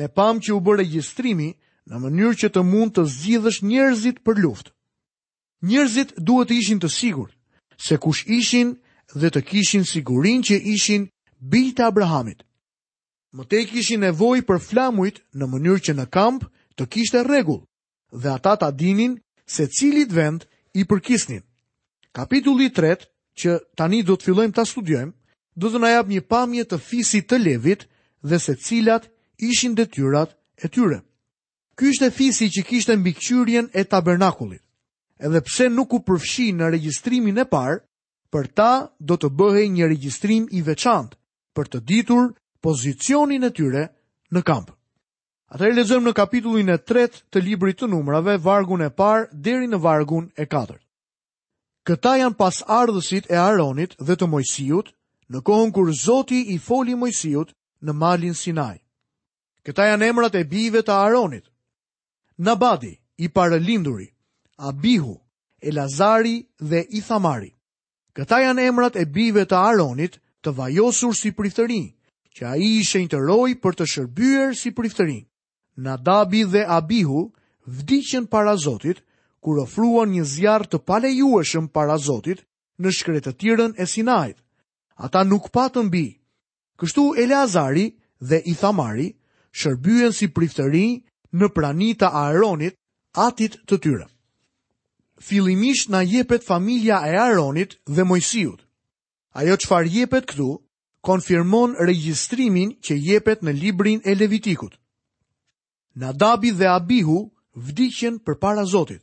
Ne 0.00 0.08
pam 0.08 0.40
që 0.42 0.52
u 0.56 0.60
bërë 0.64 0.80
regjistrimi 0.82 1.50
në 1.88 2.02
mënyrë 2.04 2.38
që 2.44 2.50
të 2.54 2.64
mund 2.72 2.94
të 2.96 3.04
zgjithësh 3.14 3.62
njerëzit 3.70 4.20
për 4.24 4.40
luft. 4.44 4.72
Njerëzit 5.68 6.16
duhet 6.18 6.48
të 6.50 6.58
ishin 6.60 6.80
të 6.80 6.90
sigurë, 6.92 7.32
se 7.78 7.96
kush 8.00 8.24
ishin 8.26 8.74
dhe 9.14 9.30
të 9.30 9.40
kishin 9.48 9.84
sigurin 9.84 10.42
që 10.42 10.56
ishin 10.74 11.08
të 11.50 11.82
Abrahamit. 11.84 12.42
Më 13.36 13.44
te 13.50 13.64
kishin 13.66 14.00
nevoj 14.00 14.40
për 14.48 14.58
flamuit 14.62 15.16
në 15.34 15.44
mënyrë 15.46 15.82
që 15.86 15.92
në 15.98 16.06
kamp 16.14 16.44
të 16.78 16.86
kishte 16.86 17.24
regull, 17.26 17.64
dhe 18.12 18.28
ata 18.32 18.56
ta 18.56 18.70
dinin 18.70 19.18
se 19.46 19.66
cilit 19.68 20.12
vend 20.12 20.44
i 20.74 20.84
përkisnin. 20.88 21.42
Kapitulli 22.14 22.70
3, 22.70 22.96
që 23.34 23.58
tani 23.76 24.02
do 24.02 24.16
të 24.16 24.22
fillojmë 24.24 24.54
ta 24.54 24.64
studiojmë, 24.64 25.12
do 25.56 25.66
të 25.70 25.78
najap 25.82 26.06
një 26.08 26.20
pamje 26.30 26.64
të 26.64 26.78
fisit 26.78 27.28
të 27.28 27.38
levit 27.38 27.88
dhe 28.22 28.38
se 28.40 28.54
cilat 28.54 29.08
ishin 29.38 29.74
detyrat 29.76 30.30
e 30.64 30.68
tyre. 30.68 31.00
Ky 31.76 31.90
ishte 31.90 32.10
fisi 32.10 32.46
që 32.54 32.62
kishte 32.68 32.96
mbikëqyrjen 32.96 33.66
e 33.74 33.82
tabernakulit 33.84 34.63
edhe 35.18 35.40
pse 35.40 35.68
nuk 35.70 35.92
u 35.94 36.00
përfshi 36.02 36.52
në 36.54 36.70
regjistrimin 36.74 37.38
e 37.38 37.44
parë, 37.48 37.80
për 38.34 38.48
ta 38.54 38.70
do 38.98 39.14
të 39.16 39.30
bëhej 39.38 39.66
një 39.72 39.86
regjistrim 39.92 40.46
i 40.52 40.62
veçantë 40.66 41.16
për 41.54 41.66
të 41.72 41.78
ditur 41.88 42.32
pozicionin 42.62 43.44
e 43.46 43.50
tyre 43.54 43.82
në 44.34 44.42
kamp. 44.42 44.72
Atëherë 45.54 45.76
lexojmë 45.76 46.08
në 46.08 46.12
kapitullin 46.18 46.72
e 46.74 46.78
3 46.82 47.20
të 47.30 47.42
librit 47.46 47.78
të 47.78 47.86
numrave, 47.92 48.38
vargun 48.42 48.82
e 48.82 48.90
parë 48.90 49.28
deri 49.30 49.68
në 49.70 49.78
vargun 49.84 50.32
e 50.34 50.48
4. 50.50 50.74
Këta 51.86 52.16
janë 52.18 52.34
pas 52.40 52.62
ardhësit 52.66 53.30
e 53.30 53.36
Aronit 53.38 53.94
dhe 54.00 54.16
të 54.16 54.26
Mojsiut, 54.26 54.90
në 55.30 55.44
kohën 55.46 55.70
kur 55.72 55.92
Zoti 55.94 56.40
i 56.56 56.58
foli 56.58 56.96
Mojsiut 56.98 57.52
në 57.86 57.92
malin 57.92 58.34
Sinai. 58.34 58.80
Këta 59.64 59.86
janë 59.92 60.08
emrat 60.10 60.34
e 60.36 60.44
bijve 60.44 60.82
të 60.82 60.90
Aronit. 60.96 61.46
Nabadi, 62.38 62.96
i 63.22 63.28
parë 63.28 63.60
Abihu, 64.58 65.18
Elazari 65.60 66.46
dhe 66.62 66.84
Ithamari. 66.94 67.50
Këta 68.14 68.38
janë 68.44 68.68
emrat 68.70 68.96
e 68.96 69.06
bive 69.10 69.42
të 69.50 69.56
Aronit 69.58 70.18
të 70.44 70.52
vajosur 70.54 71.16
si 71.18 71.32
priftëri, 71.34 71.80
që 72.36 72.44
a 72.46 72.54
i 72.62 72.68
ishe 72.82 73.00
të 73.10 73.18
roj 73.18 73.54
për 73.58 73.74
të 73.78 73.86
shërbyer 73.92 74.54
si 74.54 74.70
priftëri. 74.70 75.18
Nadabi 75.82 76.44
dhe 76.44 76.62
Abihu 76.70 77.24
vdicin 77.66 78.26
para 78.30 78.54
Zotit, 78.56 79.02
kur 79.42 79.58
ofruan 79.64 80.12
një 80.14 80.24
zjarë 80.24 80.70
të 80.70 80.78
palejueshëm 80.86 81.66
para 81.74 81.98
Zotit 81.98 82.44
në 82.78 82.92
shkretëtiren 82.94 83.74
e 83.78 83.86
Sinajt. 83.86 84.36
Ata 85.02 85.24
nuk 85.26 85.50
patën 85.50 85.90
bi. 85.90 86.06
Kështu 86.78 87.08
Elazari 87.18 87.88
dhe 88.22 88.38
Ithamari 88.54 89.10
shërbyen 89.50 90.12
si 90.14 90.28
priftëri 90.30 90.86
në 91.34 91.50
pranita 91.50 92.12
të 92.12 92.26
Aronit 92.26 92.78
atit 93.18 93.58
të 93.66 93.76
tyre 93.80 94.06
fillimisht 95.20 95.88
na 95.88 96.02
jepet 96.02 96.44
familja 96.44 97.00
e 97.08 97.16
Aronit 97.18 97.78
dhe 97.86 98.02
Mojsiut. 98.02 98.60
Ajo 99.34 99.54
çfarë 99.56 99.88
jepet 99.88 100.26
këtu 100.26 100.48
konfirmon 101.04 101.74
regjistrimin 101.86 102.70
që 102.84 102.94
jepet 103.08 103.42
në 103.42 103.52
librin 103.52 104.00
e 104.04 104.14
Levitikut. 104.14 104.78
Nadabi 105.94 106.50
dhe 106.52 106.68
Abihu 106.68 107.30
vdiqën 107.54 108.16
përpara 108.24 108.64
Zotit, 108.66 109.02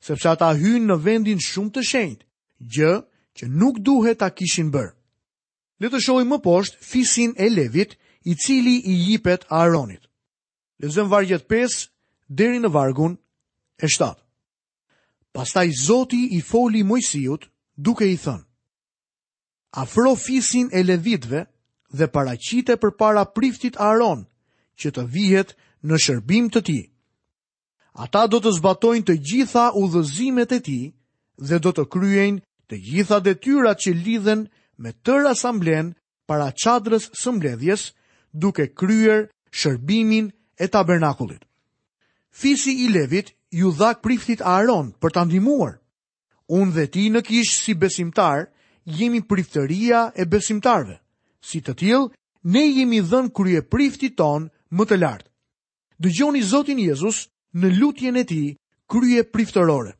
sepse 0.00 0.28
ata 0.28 0.52
hynë 0.58 0.86
në 0.90 1.00
vendin 1.04 1.38
shumë 1.40 1.70
të 1.74 1.82
shenjtë, 1.90 2.26
gjë 2.74 2.92
që 3.36 3.44
nuk 3.48 3.78
duhet 3.78 4.18
ta 4.18 4.28
kishin 4.34 4.72
bërë. 4.74 4.92
Le 5.80 5.88
të 5.90 6.00
shohim 6.02 6.32
më 6.34 6.38
poshtë 6.44 6.78
fisin 6.82 7.32
e 7.38 7.48
Levit, 7.50 7.94
i 8.24 8.34
cili 8.36 8.76
i 8.86 8.92
jepet 9.10 9.44
Aaronit. 9.50 10.02
Lezëm 10.82 11.08
vargjet 11.10 11.42
5 11.50 11.88
deri 12.28 12.58
në 12.62 12.70
vargun 12.74 13.16
e 13.74 13.86
7. 13.86 14.21
Pastaj 15.32 15.70
Zoti 15.80 16.28
i 16.36 16.40
foli 16.44 16.84
Mojsiut 16.84 17.46
duke 17.86 18.04
i 18.12 18.16
thënë: 18.20 18.44
Afro 19.82 20.10
fisin 20.24 20.68
e 20.76 20.82
levitëve 20.84 21.40
dhe 21.96 22.08
paraqite 22.16 22.76
përpara 22.82 23.22
priftit 23.38 23.78
Aaron, 23.86 24.26
që 24.80 24.92
të 24.96 25.04
vihet 25.14 25.54
në 25.88 25.96
shërbim 26.04 26.50
të 26.52 26.60
tij. 26.66 26.82
Ata 28.04 28.26
do 28.32 28.40
të 28.44 28.52
zbatojnë 28.58 29.06
të 29.08 29.16
gjitha 29.28 29.64
udhëzimet 29.84 30.52
e 30.52 30.60
tij 30.66 30.82
dhe 31.48 31.56
do 31.64 31.70
të 31.76 31.84
kryejnë 31.94 32.42
të 32.68 32.76
gjitha 32.88 33.18
detyrat 33.24 33.78
që 33.84 33.90
lidhen 34.04 34.46
me 34.82 34.92
tërë 35.06 35.32
asamblen 35.32 35.92
para 36.28 36.48
çadrës 36.62 37.08
së 37.20 37.32
mbledhjes 37.36 37.82
duke 38.42 38.64
kryer 38.80 39.20
shërbimin 39.60 40.26
e 40.56 40.66
tabernakullit. 40.74 41.42
Fisi 42.40 42.72
i 42.84 42.88
levit 42.96 43.34
ju 43.54 43.68
dha 43.78 43.92
priftit 44.02 44.40
Aaron 44.40 44.92
për 45.00 45.10
të 45.14 45.22
ndihmuar. 45.28 45.72
Unë 46.58 46.72
dhe 46.76 46.86
ti 46.92 47.04
në 47.12 47.20
kishë 47.28 47.56
si 47.62 47.74
besimtar, 47.76 48.48
jemi 48.98 49.20
priftëria 49.30 50.00
e 50.20 50.24
besimtarve. 50.32 50.96
Si 51.40 51.60
të 51.60 51.72
tjilë, 51.80 52.06
ne 52.54 52.62
jemi 52.66 53.00
dhënë 53.04 53.32
krye 53.36 53.60
priftit 53.72 54.16
tonë 54.18 54.48
më 54.76 54.84
të 54.88 54.96
lartë. 55.02 55.28
Dëgjoni 56.02 56.42
Zotin 56.42 56.80
Jezus 56.80 57.28
në 57.54 57.68
lutjen 57.78 58.16
e 58.16 58.24
ti 58.24 58.42
krye 58.90 59.22
priftërore. 59.28 59.92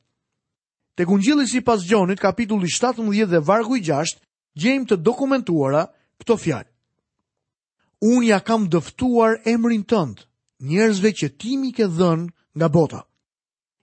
Tek 0.97 1.09
ungjilli 1.09 1.47
sipas 1.49 1.85
Gjonit 1.89 2.21
kapitulli 2.21 2.69
17 2.69 3.27
dhe 3.31 3.41
vargu 3.41 3.77
i 3.77 3.85
6 3.85 4.17
gjejmë 4.61 4.87
të 4.89 4.97
dokumentuara 5.05 5.87
këto 6.21 6.35
fjalë. 6.37 6.71
Unë 8.03 8.27
ja 8.33 8.41
kam 8.41 8.69
dëftuar 8.73 9.39
emrin 9.47 9.85
tënd 9.85 10.25
njerëzve 10.61 11.13
që 11.21 11.33
ti 11.39 11.57
mi 11.57 11.73
ke 11.73 11.87
dhënë 11.87 12.29
nga 12.59 12.69
bota 12.69 13.05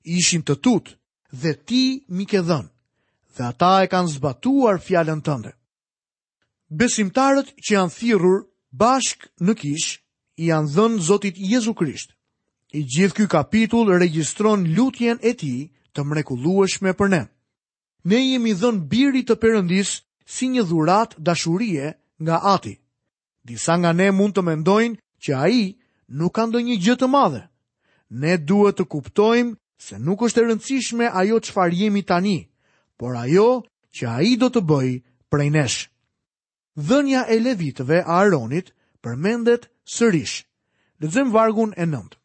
ishin 0.03 0.41
të 0.43 0.55
tut, 0.61 0.89
dhe 1.31 1.53
ti 1.65 2.05
mi 2.07 2.25
ke 2.25 2.39
dhën, 2.41 2.65
dhe 3.37 3.43
ata 3.43 3.83
e 3.83 3.87
kanë 3.91 4.07
zbatuar 4.15 4.79
fjallën 4.79 5.21
tënde. 5.25 5.51
Besimtarët 6.69 7.47
që 7.65 7.71
janë 7.75 7.93
thirur 7.97 8.45
bashk 8.71 9.27
në 9.41 9.53
kish, 9.59 9.89
i 10.41 10.45
janë 10.47 10.71
dhënë 10.75 10.99
Zotit 11.01 11.35
Jezu 11.37 11.73
Krisht. 11.73 12.13
I 12.73 12.83
gjithë 12.85 13.15
ky 13.15 13.25
kapitull 13.27 13.89
registron 13.97 14.63
lutjen 14.75 15.17
e 15.21 15.33
ti 15.33 15.55
të 15.93 15.99
mrekulueshme 16.05 16.93
për 16.93 17.07
ne. 17.09 17.21
Ne 18.07 18.19
jemi 18.21 18.53
dhënë 18.55 18.87
birit 18.91 19.25
të 19.27 19.35
përëndis 19.41 19.89
si 20.29 20.45
një 20.53 20.63
dhurat 20.69 21.15
dashurie 21.17 21.93
nga 22.21 22.37
ati. 22.55 22.75
Disa 23.43 23.73
nga 23.77 23.91
ne 23.93 24.11
mund 24.11 24.37
të 24.37 24.41
mendojnë 24.45 24.99
që 25.23 25.31
a 25.35 25.45
i 25.49 25.63
nuk 26.17 26.35
kanë 26.37 26.53
dhe 26.53 26.61
një 26.67 26.75
gjithë 26.83 26.99
të 27.03 27.07
madhe. 27.09 27.43
Ne 28.21 28.37
duhet 28.37 28.77
të 28.77 28.85
kuptojmë 28.85 29.51
se 29.79 29.95
nuk 29.97 30.25
është 30.27 30.41
e 30.43 30.47
rëndësishme 30.47 31.05
ajo 31.21 31.37
çfarë 31.47 31.77
jemi 31.83 32.01
tani, 32.09 32.39
por 32.99 33.15
ajo 33.23 33.47
që 33.95 34.03
ai 34.11 34.35
do 34.41 34.49
të 34.51 34.61
bëjë 34.69 34.97
prej 35.31 35.49
nesh. 35.55 35.79
Dhënia 36.87 37.21
e 37.33 37.37
levitëve 37.45 37.97
a 38.07 38.13
Aronit 38.23 38.67
përmendet 39.03 39.63
sërish. 39.95 40.37
Lexojm 41.01 41.29
vargun 41.35 41.71
e 41.81 41.85
9. 41.87 42.17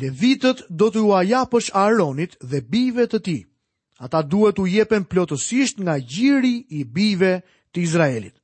Levitët 0.00 0.58
do 0.80 0.88
të 0.92 0.98
ju 1.04 1.12
ajapësh 1.20 1.70
Aronit 1.86 2.32
dhe 2.50 2.58
bijve 2.72 3.04
të 3.10 3.18
tij. 3.26 3.42
Ata 4.04 4.20
duhet 4.30 4.58
u 4.62 4.66
jepen 4.76 5.04
plotësisht 5.10 5.76
nga 5.84 5.94
gjiri 6.12 6.56
i 6.70 6.80
bijve 6.94 7.32
të 7.74 7.78
Izraelit. 7.84 8.34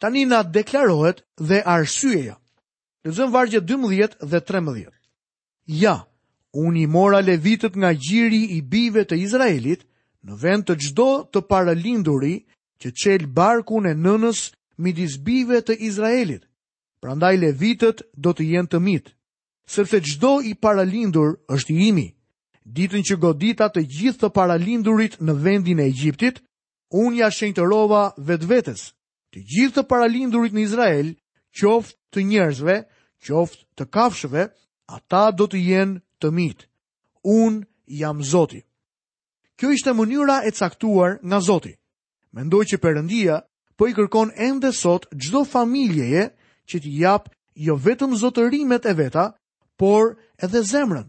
Tani 0.00 0.24
na 0.28 0.42
deklarohet 0.56 1.22
dhe 1.48 1.58
arsyeja. 1.74 2.36
Lexojm 3.04 3.32
vargje 3.34 3.60
12 3.68 4.16
dhe 4.30 4.40
13. 4.48 4.90
Ja, 5.82 5.96
Unë 6.52 6.80
i 6.84 6.86
mora 6.92 7.20
levitët 7.24 7.76
nga 7.80 7.92
gjiri 7.96 8.40
i 8.56 8.60
bive 8.68 9.06
të 9.08 9.16
Izraelit 9.24 9.86
në 10.28 10.36
vend 10.42 10.66
të 10.68 10.76
gjdo 10.82 11.06
të 11.32 11.42
paralinduri 11.48 12.34
që 12.82 12.92
qelë 13.02 13.30
barku 13.38 13.80
në 13.80 13.94
nënës 14.04 14.42
midis 14.84 15.16
bive 15.28 15.62
të 15.64 15.78
Izraelit, 15.88 16.44
prandaj 17.02 17.32
levitët 17.38 18.02
do 18.22 18.34
të 18.36 18.46
jenë 18.52 18.68
të 18.74 18.80
mitë, 18.84 19.14
sepse 19.76 20.00
gjdo 20.04 20.34
i 20.44 20.52
paralindur 20.54 21.32
është 21.56 21.72
i 21.78 21.88
imi. 21.88 22.06
Ditën 22.76 23.02
që 23.08 23.16
godita 23.24 23.70
të 23.74 23.86
gjithë 23.94 24.20
të 24.26 24.30
paralindurit 24.36 25.16
në 25.20 25.34
vendin 25.44 25.80
e 25.82 25.88
Egyptit, 25.90 26.42
unë 26.94 27.22
ja 27.22 27.30
shenjë 27.32 27.56
të 27.58 27.64
rova 27.72 28.02
vetë 28.28 28.50
vetës, 28.52 28.84
të 29.32 29.40
gjithë 29.52 29.78
të 29.80 29.86
paralindurit 29.92 30.52
në 30.54 30.66
Izrael, 30.68 31.14
qoftë 31.58 31.98
të 32.12 32.26
njerëzve, 32.28 32.76
qoftë 33.24 33.66
të 33.80 33.88
kafshëve, 33.96 34.44
ata 34.94 35.24
do 35.32 35.48
të 35.48 35.58
jenë 35.72 35.98
të 36.22 36.30
mit. 36.36 36.64
Unë 37.26 37.64
jam 37.98 38.22
Zoti. 38.22 38.62
Kjo 39.58 39.72
ishte 39.74 39.94
mënyra 39.94 40.40
e 40.48 40.52
caktuar 40.54 41.18
nga 41.22 41.38
Zoti. 41.42 41.74
Mendoj 42.32 42.62
që 42.70 42.78
Perëndia 42.82 43.42
po 43.76 43.88
i 43.90 43.94
kërkon 43.96 44.32
ende 44.36 44.70
sot 44.72 45.06
çdo 45.20 45.42
familjeje 45.44 46.24
që 46.68 46.76
t'i 46.80 46.92
jap 47.02 47.28
jo 47.66 47.74
vetëm 47.84 48.14
zotërimet 48.22 48.86
e 48.88 48.94
veta, 48.96 49.24
por 49.76 50.14
edhe 50.38 50.62
zemrën. 50.64 51.08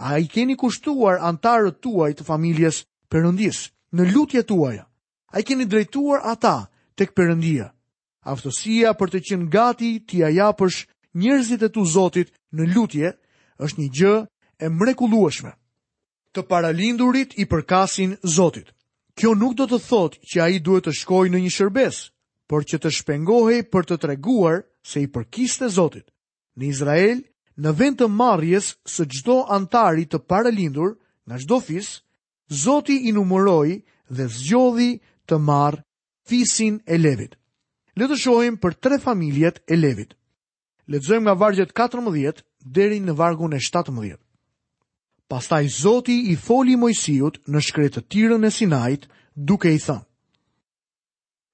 A 0.00 0.18
i 0.22 0.28
keni 0.30 0.54
kushtuar 0.56 1.18
antarët 1.28 1.80
tuaj 1.82 2.12
të 2.14 2.24
familjes 2.28 2.84
përëndis, 3.10 3.58
në 3.96 4.02
lutje 4.14 4.42
tuaja. 4.46 4.84
A 5.34 5.40
i 5.40 5.42
keni 5.46 5.66
drejtuar 5.66 6.22
ata 6.22 6.68
tek 6.94 7.10
këpërëndia. 7.12 7.66
Aftësia 8.22 8.92
për 8.98 9.08
të 9.10 9.20
qenë 9.26 9.50
gati 9.54 9.90
t'i 10.06 10.22
japësh 10.36 10.86
njërzit 11.18 11.62
e 11.66 11.70
tu 11.74 11.82
zotit 11.86 12.30
në 12.54 12.70
lutje 12.74 13.08
është 13.64 13.78
një 13.82 13.88
gjë 13.96 14.14
e 14.60 14.68
mrekullueshme. 14.68 15.52
Të 16.36 16.44
paralindurit 16.46 17.32
i 17.42 17.46
përkasin 17.50 18.12
Zotit. 18.22 18.68
Kjo 19.18 19.32
nuk 19.34 19.56
do 19.58 19.66
të 19.68 19.78
thotë 19.88 20.20
që 20.32 20.38
ai 20.44 20.60
duhet 20.64 20.86
të 20.86 20.94
shkojë 21.00 21.32
në 21.32 21.40
një 21.44 21.50
shërbes, 21.56 21.96
por 22.48 22.62
që 22.68 22.78
të 22.80 22.92
shpengohej 23.00 23.60
për 23.72 23.88
të 23.90 23.96
treguar 24.04 24.60
se 24.86 25.02
i 25.04 25.10
përkiste 25.14 25.68
Zotit. 25.74 26.06
Në 26.56 26.64
Izrael, 26.70 27.22
në 27.60 27.70
vend 27.78 27.98
të 28.00 28.08
marrjes 28.20 28.70
së 28.94 29.06
çdo 29.16 29.40
antari 29.56 30.06
të 30.06 30.20
paralindur 30.30 30.94
nga 31.26 31.36
çdo 31.42 31.58
fis, 31.66 31.88
Zoti 32.64 32.96
i 33.08 33.12
numëroi 33.14 33.74
dhe 34.16 34.24
zgjodhi 34.34 34.90
të 35.28 35.36
marr 35.46 35.76
fisin 36.26 36.80
e 36.86 36.96
Levit. 36.98 37.36
Le 37.96 38.06
të 38.10 38.16
shohim 38.18 38.56
për 38.58 38.74
tre 38.82 38.98
familjet 38.98 39.60
e 39.70 39.76
Levit. 39.78 40.14
Lexojmë 40.90 41.26
nga 41.28 41.34
vargjet 41.38 41.70
14 41.78 42.42
deri 42.78 42.98
në 43.06 43.14
vargun 43.20 43.52
e 43.54 43.58
17. 43.62 44.16
Pastaj 45.30 45.68
Zoti 45.68 46.14
i 46.32 46.36
foli 46.42 46.72
Mojsiut 46.80 47.36
në 47.46 47.60
shkretë 47.62 48.00
të 48.00 48.08
tirën 48.10 48.46
e 48.46 48.48
Sinait, 48.50 49.04
duke 49.36 49.70
i 49.70 49.78
thënë: 49.78 50.02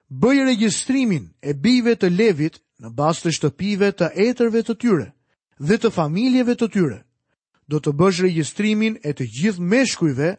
Bëj 0.08 0.38
regjistrimin 0.48 1.24
e 1.44 1.52
bijve 1.52 1.92
të 2.00 2.08
Levit 2.16 2.56
në 2.80 2.94
bazë 2.96 3.26
të 3.26 3.32
shtëpive 3.36 3.90
të 3.98 4.08
etërve 4.30 4.62
të 4.64 4.76
tyre 4.80 5.08
dhe 5.60 5.76
të 5.82 5.90
familjeve 5.92 6.54
të 6.56 6.70
tyre. 6.76 7.02
Do 7.68 7.76
të 7.82 7.92
bësh 8.00 8.20
regjistrimin 8.24 8.96
e 9.08 9.12
të 9.12 9.26
gjithë 9.38 9.68
meshkujve 9.74 10.30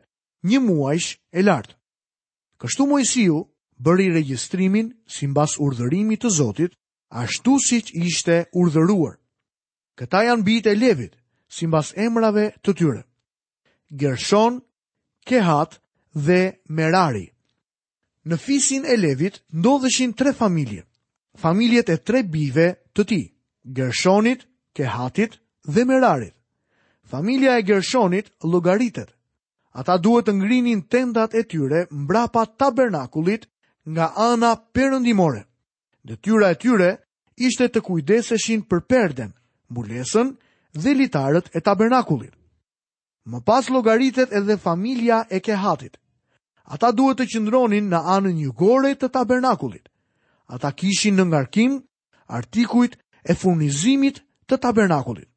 një 0.50 0.60
muajsh 0.66 1.12
e 1.38 1.44
lartë. 1.46 1.76
Kështu 2.62 2.88
Mojsiu 2.90 3.38
bëri 3.78 4.10
regjistrimin 4.18 4.90
sipas 5.18 5.60
urdhërimit 5.62 6.24
të 6.26 6.32
Zotit, 6.40 6.72
ashtu 7.22 7.60
siç 7.68 7.94
ishte 7.94 8.48
urdhëruar. 8.58 9.20
Këta 9.98 10.24
janë 10.26 10.46
bijtë 10.50 10.74
e 10.74 10.76
Levit, 10.82 11.14
sipas 11.58 11.94
emrave 11.98 12.50
të 12.66 12.74
tyre. 12.74 13.04
Gershon, 13.92 14.62
Kehat 15.26 15.80
dhe 16.16 16.54
Merari. 16.70 17.28
Në 18.28 18.36
fisin 18.40 18.86
e 18.86 18.96
Levit 18.98 19.40
ndodheshin 19.56 20.14
tre 20.14 20.34
familje. 20.34 20.84
Familjet 21.38 21.90
e 21.90 21.98
tre 22.04 22.24
bijve 22.24 22.68
të 22.96 23.04
tij, 23.08 23.24
Gershonit, 23.76 24.44
Kehatit 24.76 25.38
dhe 25.68 25.86
Merarit. 25.86 26.34
Familja 27.08 27.58
e 27.60 27.64
Gershonit 27.64 28.32
llogaritet. 28.44 29.12
Ata 29.78 29.98
duhet 30.02 30.26
të 30.28 30.34
ngrinin 30.40 30.82
tendat 30.92 31.36
e 31.36 31.44
tyre 31.46 31.86
mbrapa 31.92 32.46
tabernakullit 32.60 33.48
nga 33.90 34.12
ana 34.16 34.56
perëndimore. 34.74 35.44
Detyra 36.08 36.50
e 36.52 36.58
tyre 36.60 36.90
ishte 37.48 37.68
të 37.70 37.80
kujdeseshin 37.88 38.62
për 38.70 38.80
perden, 38.92 39.32
mbulesën 39.72 40.28
dhe 40.82 40.92
litarët 40.98 41.52
e 41.54 41.60
tabernakullit. 41.62 42.34
Më 43.28 43.42
pas 43.44 43.68
logaritet 43.68 44.32
edhe 44.40 44.56
familja 44.58 45.26
e 45.30 45.42
kehatit. 45.44 46.00
Ata 46.64 46.94
duhet 46.96 47.20
të 47.20 47.26
qëndronin 47.32 47.90
në 47.92 48.00
anën 48.16 48.38
jugore 48.40 48.94
të 48.96 49.10
tabernakulit. 49.12 49.90
Ata 50.56 50.70
kishin 50.72 51.20
në 51.20 51.26
ngarkim 51.34 51.76
artikuit 52.40 52.96
e 53.28 53.36
furnizimit 53.36 54.22
të 54.48 54.60
tabernakulit. 54.64 55.28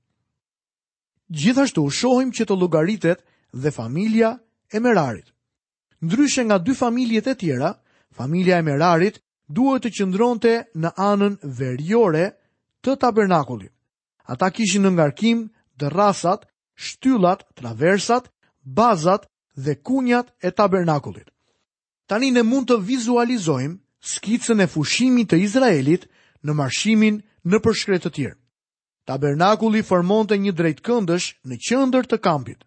Gjithashtu 1.31 1.83
shohim 1.99 2.31
që 2.35 2.47
të 2.47 2.59
logaritet 2.63 3.25
dhe 3.63 3.73
familja 3.75 4.37
e 4.71 4.79
merarit. 4.83 5.27
Ndryshe 6.07 6.45
nga 6.47 6.59
dy 6.63 6.75
familjet 6.79 7.27
e 7.27 7.35
tjera, 7.41 7.73
familja 8.17 8.59
e 8.63 8.67
merarit 8.71 9.19
duhet 9.51 9.83
të 9.87 9.95
qëndronte 9.99 10.55
në 10.83 10.95
anën 11.11 11.35
veriore 11.59 12.25
të 12.87 12.95
tabernakulit. 13.03 13.75
Ata 14.31 14.47
kishin 14.55 14.87
në 14.87 14.95
ngarkim 14.99 15.49
dërrasat 15.79 16.47
shtyllat, 16.87 17.41
traversat, 17.61 18.25
bazat 18.81 19.25
dhe 19.65 19.75
kunjat 19.89 20.27
e 20.41 20.51
tabernakullit. 20.59 21.29
Tani 22.09 22.31
ne 22.37 22.43
mund 22.51 22.67
të 22.71 22.79
vizualizojmë 22.91 23.77
skicën 24.13 24.65
e 24.65 24.67
fushimit 24.75 25.29
të 25.31 25.39
Izraelit 25.47 26.09
në 26.47 26.53
marshimin 26.61 27.21
në 27.51 27.59
përshkret 27.65 28.03
të 28.07 28.11
tjerë. 28.17 28.39
Tabernakulli 29.09 29.83
formonte 29.91 30.35
një 30.39 30.53
drejtkëndësh 30.61 31.29
në 31.49 31.57
qendër 31.69 32.05
të 32.11 32.19
kampit. 32.27 32.61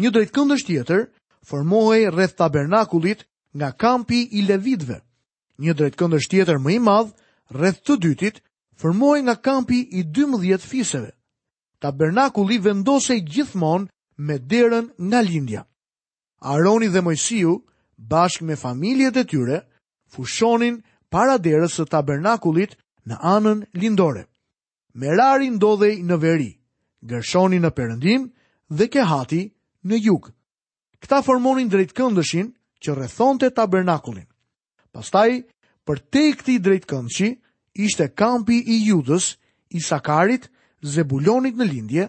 Një 0.00 0.10
drejtkëndësh 0.14 0.64
tjetër 0.68 1.02
formohej 1.48 2.04
rreth 2.14 2.36
tabernakullit 2.40 3.22
nga 3.56 3.70
kampi 3.82 4.20
i 4.38 4.44
levitëve. 4.48 4.98
Një 5.64 5.72
drejtkëndësh 5.78 6.30
tjetër 6.32 6.58
më 6.64 6.74
i 6.78 6.80
madh 6.88 7.10
rreth 7.56 7.78
të 7.86 7.94
dytit 8.04 8.36
formohej 8.80 9.22
nga 9.26 9.36
kampi 9.48 9.78
i 9.98 10.02
12 10.14 10.62
fisëve 10.72 11.12
tabernakulli 11.86 12.64
vendose 12.64 13.14
gjithmon 13.32 13.82
me 14.26 14.36
derën 14.50 14.86
nga 15.08 15.20
lindja. 15.28 15.62
Aroni 16.52 16.88
dhe 16.94 17.00
Mojsiu, 17.06 17.52
bashk 18.10 18.40
me 18.48 18.54
familjet 18.64 19.16
e 19.16 19.24
tyre, 19.30 19.58
fushonin 20.12 20.76
para 21.12 21.34
derës 21.46 21.72
së 21.78 21.84
tabernakullit 21.94 22.72
në 23.08 23.16
anën 23.34 23.58
lindore. 23.80 24.24
Merari 25.02 25.48
ndodhej 25.56 25.96
në 26.08 26.16
veri, 26.24 26.50
gërshoni 27.10 27.58
në 27.62 27.70
perëndim 27.76 28.22
dhe 28.78 28.86
kehati 28.94 29.42
në 29.88 29.96
jug. 30.06 30.22
Këta 31.02 31.18
formonin 31.26 31.70
drejtkëndëshin 31.72 32.46
që 32.82 32.88
rrethonte 32.96 33.52
tabernakullin. 33.58 34.26
Pastaj, 34.94 35.30
për 35.86 35.96
te 36.12 36.22
këti 36.34 36.42
drejtë 36.56 36.64
drejtkëndëshi, 36.66 37.28
ishte 37.86 38.06
kampi 38.20 38.58
i 38.74 38.80
judës, 38.90 39.36
i 39.76 39.78
sakarit, 39.82 40.50
Zebulonit 40.84 41.56
në 41.56 41.64
lindje, 41.64 42.08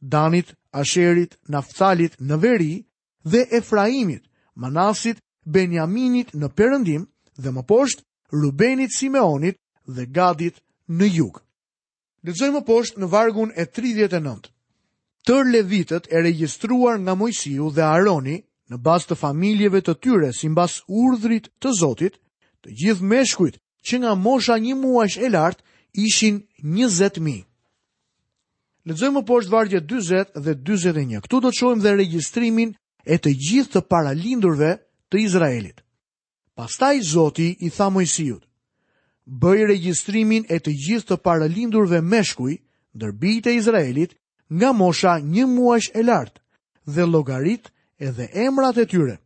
Danit, 0.00 0.52
Asherit, 0.72 1.34
Naftalit 1.48 2.14
në 2.20 2.38
veri 2.38 2.84
dhe 3.24 3.44
Efraimit, 3.58 4.24
Manasit, 4.54 5.18
Benjaminit 5.44 6.30
në 6.34 6.50
perëndim 6.54 7.06
dhe 7.38 7.50
më 7.50 7.62
poshtë 7.68 8.04
Rubenit, 8.42 8.92
Simeonit 8.94 9.58
dhe 9.86 10.06
Gadit 10.06 10.60
në 10.88 11.08
jug. 11.14 11.40
Lexojmë 12.24 12.54
më 12.58 12.64
poshtë 12.68 13.00
në 13.02 13.06
vargun 13.12 13.50
e 13.56 13.66
39. 13.66 14.48
Tër 15.24 15.46
levitët 15.52 16.08
e 16.12 16.20
regjistruar 16.24 16.98
nga 17.00 17.14
Mojsiu 17.16 17.70
dhe 17.72 17.84
Aroni 17.84 18.38
në 18.70 18.78
bazë 18.86 19.10
të 19.12 19.18
familjeve 19.22 19.80
të 19.84 19.94
tyre 20.04 20.30
sipas 20.36 20.78
urdhrit 20.88 21.50
të 21.60 21.72
Zotit, 21.78 22.16
të 22.62 22.76
gjithë 22.80 23.08
meshkujt 23.12 23.58
që 23.88 23.98
nga 24.04 24.14
mosha 24.24 24.56
1 24.56 24.80
muaj 24.84 25.10
e 25.20 25.28
lart 25.32 25.60
ishin 26.06 26.38
20000. 26.78 27.44
Lezojmë 28.84 29.20
po 29.28 29.38
është 29.40 29.52
vargje 29.52 29.78
20 29.88 30.34
dhe 30.44 30.54
21. 30.68 31.20
Këtu 31.24 31.38
do 31.40 31.50
të 31.50 31.58
shohim 31.58 31.80
dhe 31.80 31.92
regjistrimin 31.96 32.74
e 33.04 33.16
të 33.16 33.30
gjithë 33.44 33.70
të 33.72 33.82
paralindurve 33.92 34.74
të 35.10 35.22
Izraelit. 35.24 35.78
Pastaj 36.58 37.00
Zoti 37.12 37.46
i 37.64 37.70
tha 37.72 37.86
Mojsiut, 37.90 38.44
bëj 39.40 39.64
regjistrimin 39.70 40.44
e 40.52 40.58
të 40.60 40.74
gjithë 40.86 41.08
të 41.12 41.16
paralindurve 41.24 42.00
me 42.10 42.20
shkuj, 42.28 42.58
bijtë 43.22 43.48
e 43.50 43.54
Izraelit, 43.62 44.12
nga 44.52 44.72
mosha 44.76 45.16
një 45.18 45.46
muash 45.54 45.88
e 45.96 46.02
lartë 46.04 46.42
dhe 46.94 47.06
logarit 47.08 47.72
e 48.04 48.12
dhe 48.16 48.28
emrat 48.46 48.76
e 48.78 48.84
tyre. 48.92 49.16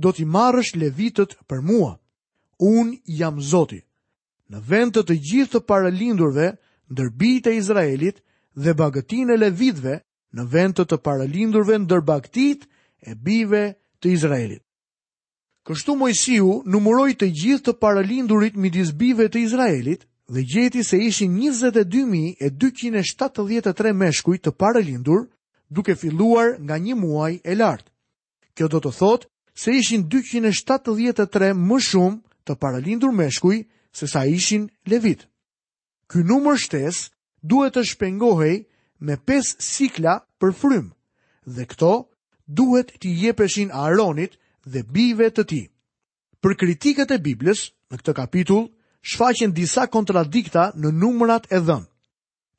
Do 0.00 0.10
t'i 0.12 0.24
marrësh 0.24 0.72
levitët 0.80 1.36
për 1.48 1.60
mua. 1.68 1.92
Unë 2.58 2.96
jam 3.20 3.40
Zoti. 3.50 3.82
Në 4.50 4.58
vend 4.70 4.96
të 4.96 5.02
të 5.06 5.14
gjithë 5.28 5.52
të 5.52 5.66
paralindurve, 5.68 6.46
dërbit 6.90 7.46
e 7.52 7.56
Izraelit, 7.60 8.24
dhe 8.64 8.74
bagëtin 8.80 9.30
e 9.32 9.36
levitve 9.40 9.96
në 10.36 10.44
vend 10.52 10.74
të 10.78 10.84
të 10.90 10.96
paralindurve 11.06 11.74
në 11.80 11.86
dërbaktit 11.92 12.60
e 13.06 13.08
bive 13.28 13.62
të 14.00 14.08
Izraelit. 14.16 14.62
Kështu 15.68 15.92
Mojsiu 16.00 16.50
numëroj 16.72 17.10
të 17.20 17.26
gjithë 17.40 17.64
të 17.68 17.72
paralindurit 17.84 18.56
midis 18.64 18.92
bive 19.02 19.26
të 19.28 19.38
Izraelit 19.46 20.06
dhe 20.30 20.42
gjeti 20.52 20.84
se 20.86 20.96
ishin 21.08 21.34
22.273 21.42 23.92
meshkuj 24.04 24.38
të 24.44 24.50
paralindur 24.62 25.26
duke 25.68 25.96
filluar 26.00 26.56
nga 26.58 26.78
një 26.86 26.94
muaj 27.02 27.32
e 27.50 27.54
lartë. 27.58 27.90
Kjo 28.54 28.68
do 28.72 28.78
të 28.86 28.92
thotë 29.00 29.26
se 29.64 29.70
ishin 29.80 30.06
273 30.12 31.52
më 31.68 31.78
shumë 31.88 32.20
të 32.46 32.54
paralindur 32.62 33.12
meshkuj 33.20 33.60
se 33.98 34.06
sa 34.08 34.24
ishin 34.26 34.68
levit. 34.90 35.26
Ky 36.10 36.18
numër 36.26 36.58
shtesë 36.58 37.10
duhet 37.42 37.74
të 37.76 37.82
shpengohej 37.92 38.54
me 39.08 39.16
5 39.30 39.56
sikla 39.64 40.18
për 40.40 40.52
frym, 40.60 40.90
dhe 41.46 41.64
këto 41.66 41.92
duhet 42.46 42.92
t'i 43.00 43.12
jepeshin 43.24 43.72
Aaronit 43.72 44.36
dhe 44.64 44.82
bive 44.92 45.30
të 45.32 45.44
ti. 45.48 45.62
Për 46.42 46.54
kritikët 46.60 47.10
e 47.12 47.18
Biblës, 47.20 47.66
në 47.90 48.00
këtë 48.00 48.14
kapitull, 48.20 48.68
shfaqen 49.04 49.52
disa 49.56 49.86
kontradikta 49.92 50.70
në 50.76 50.92
numrat 51.00 51.48
e 51.52 51.60
dhënë. 51.60 51.86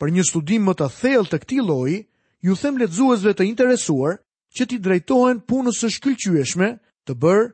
Për 0.01 0.09
një 0.13 0.25
studim 0.27 0.65
më 0.65 0.73
të 0.79 0.87
thellë 0.97 1.29
të 1.29 1.37
këtij 1.43 1.61
lloji, 1.67 1.97
ju 2.41 2.55
them 2.57 2.77
lexuesve 2.81 3.33
të 3.37 3.45
interesuar 3.47 4.17
që 4.55 4.63
ti 4.69 4.77
drejtohen 4.81 5.43
punës 5.47 5.81
së 5.81 5.91
shkëlqyeshme 5.95 6.69
të 7.05 7.13
bërë 7.21 7.45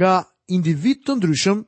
nga 0.00 0.12
individ 0.48 1.02
të 1.04 1.16
ndryshëm 1.18 1.58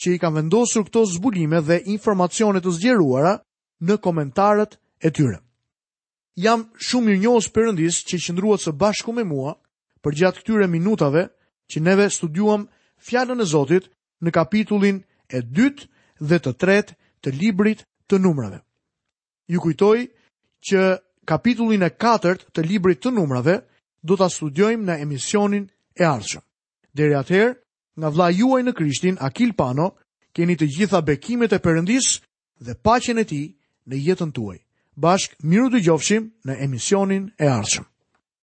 që 0.00 0.12
i 0.12 0.20
kanë 0.20 0.36
vendosur 0.42 0.84
këto 0.86 1.06
zbulime 1.14 1.62
dhe 1.66 1.80
informacione 1.94 2.60
të 2.60 2.72
zgjeruara 2.76 3.36
në 3.82 3.96
komentarët 3.98 4.76
e 5.02 5.10
tyre. 5.10 5.40
Jam 6.38 6.68
shumë 6.80 7.10
mirë 7.10 7.20
njohës 7.26 7.48
përëndis 7.52 7.98
që 8.08 8.20
qëndruat 8.24 8.62
së 8.62 8.74
bashku 8.78 9.12
me 9.12 9.24
mua 9.26 9.56
për 10.04 10.16
gjatë 10.20 10.42
këtyre 10.42 10.68
minutave 10.70 11.26
që 11.70 11.82
neve 11.82 12.06
studuam 12.10 12.68
fjallën 13.02 13.42
e 13.42 13.46
Zotit 13.52 13.90
në 14.22 14.30
kapitullin 14.32 15.02
e 15.34 15.42
dytë 15.42 15.88
dhe 16.28 16.38
të 16.38 16.52
tretë 16.62 16.96
të 17.22 17.34
librit 17.40 17.82
të 18.08 18.18
numrave. 18.22 18.60
Ju 19.50 19.60
kujtoj 19.60 19.98
që 20.70 20.80
kapitullin 21.28 21.82
e 21.86 21.90
katërt 21.90 22.46
të 22.54 22.64
librit 22.70 23.02
të 23.02 23.12
numrave 23.18 23.58
do 24.02 24.16
të 24.18 24.28
studiojmë 24.34 24.86
në 24.86 24.96
emisionin 25.04 25.66
e 26.00 26.06
ardhshëm. 26.06 26.42
Dere 26.96 27.18
atëherë, 27.18 27.56
nga 28.00 28.08
vla 28.10 28.30
juaj 28.32 28.62
në 28.64 28.72
krishtin 28.76 29.16
Akil 29.20 29.52
Pano, 29.56 29.90
keni 30.32 30.56
të 30.56 30.66
gjitha 30.76 31.00
bekimet 31.02 31.52
e 31.52 31.60
përëndis 31.60 32.08
dhe 32.60 32.74
pacjen 32.74 33.18
e 33.20 33.24
ti, 33.28 33.42
në 33.90 33.98
jetën 34.08 34.32
tuaj. 34.38 34.58
Bashk 35.06 35.34
miru 35.54 35.70
të 35.74 35.82
gjofshim 35.88 36.30
në 36.46 36.58
emisionin 36.68 37.30
e 37.38 37.48
arshëm. 37.60 37.91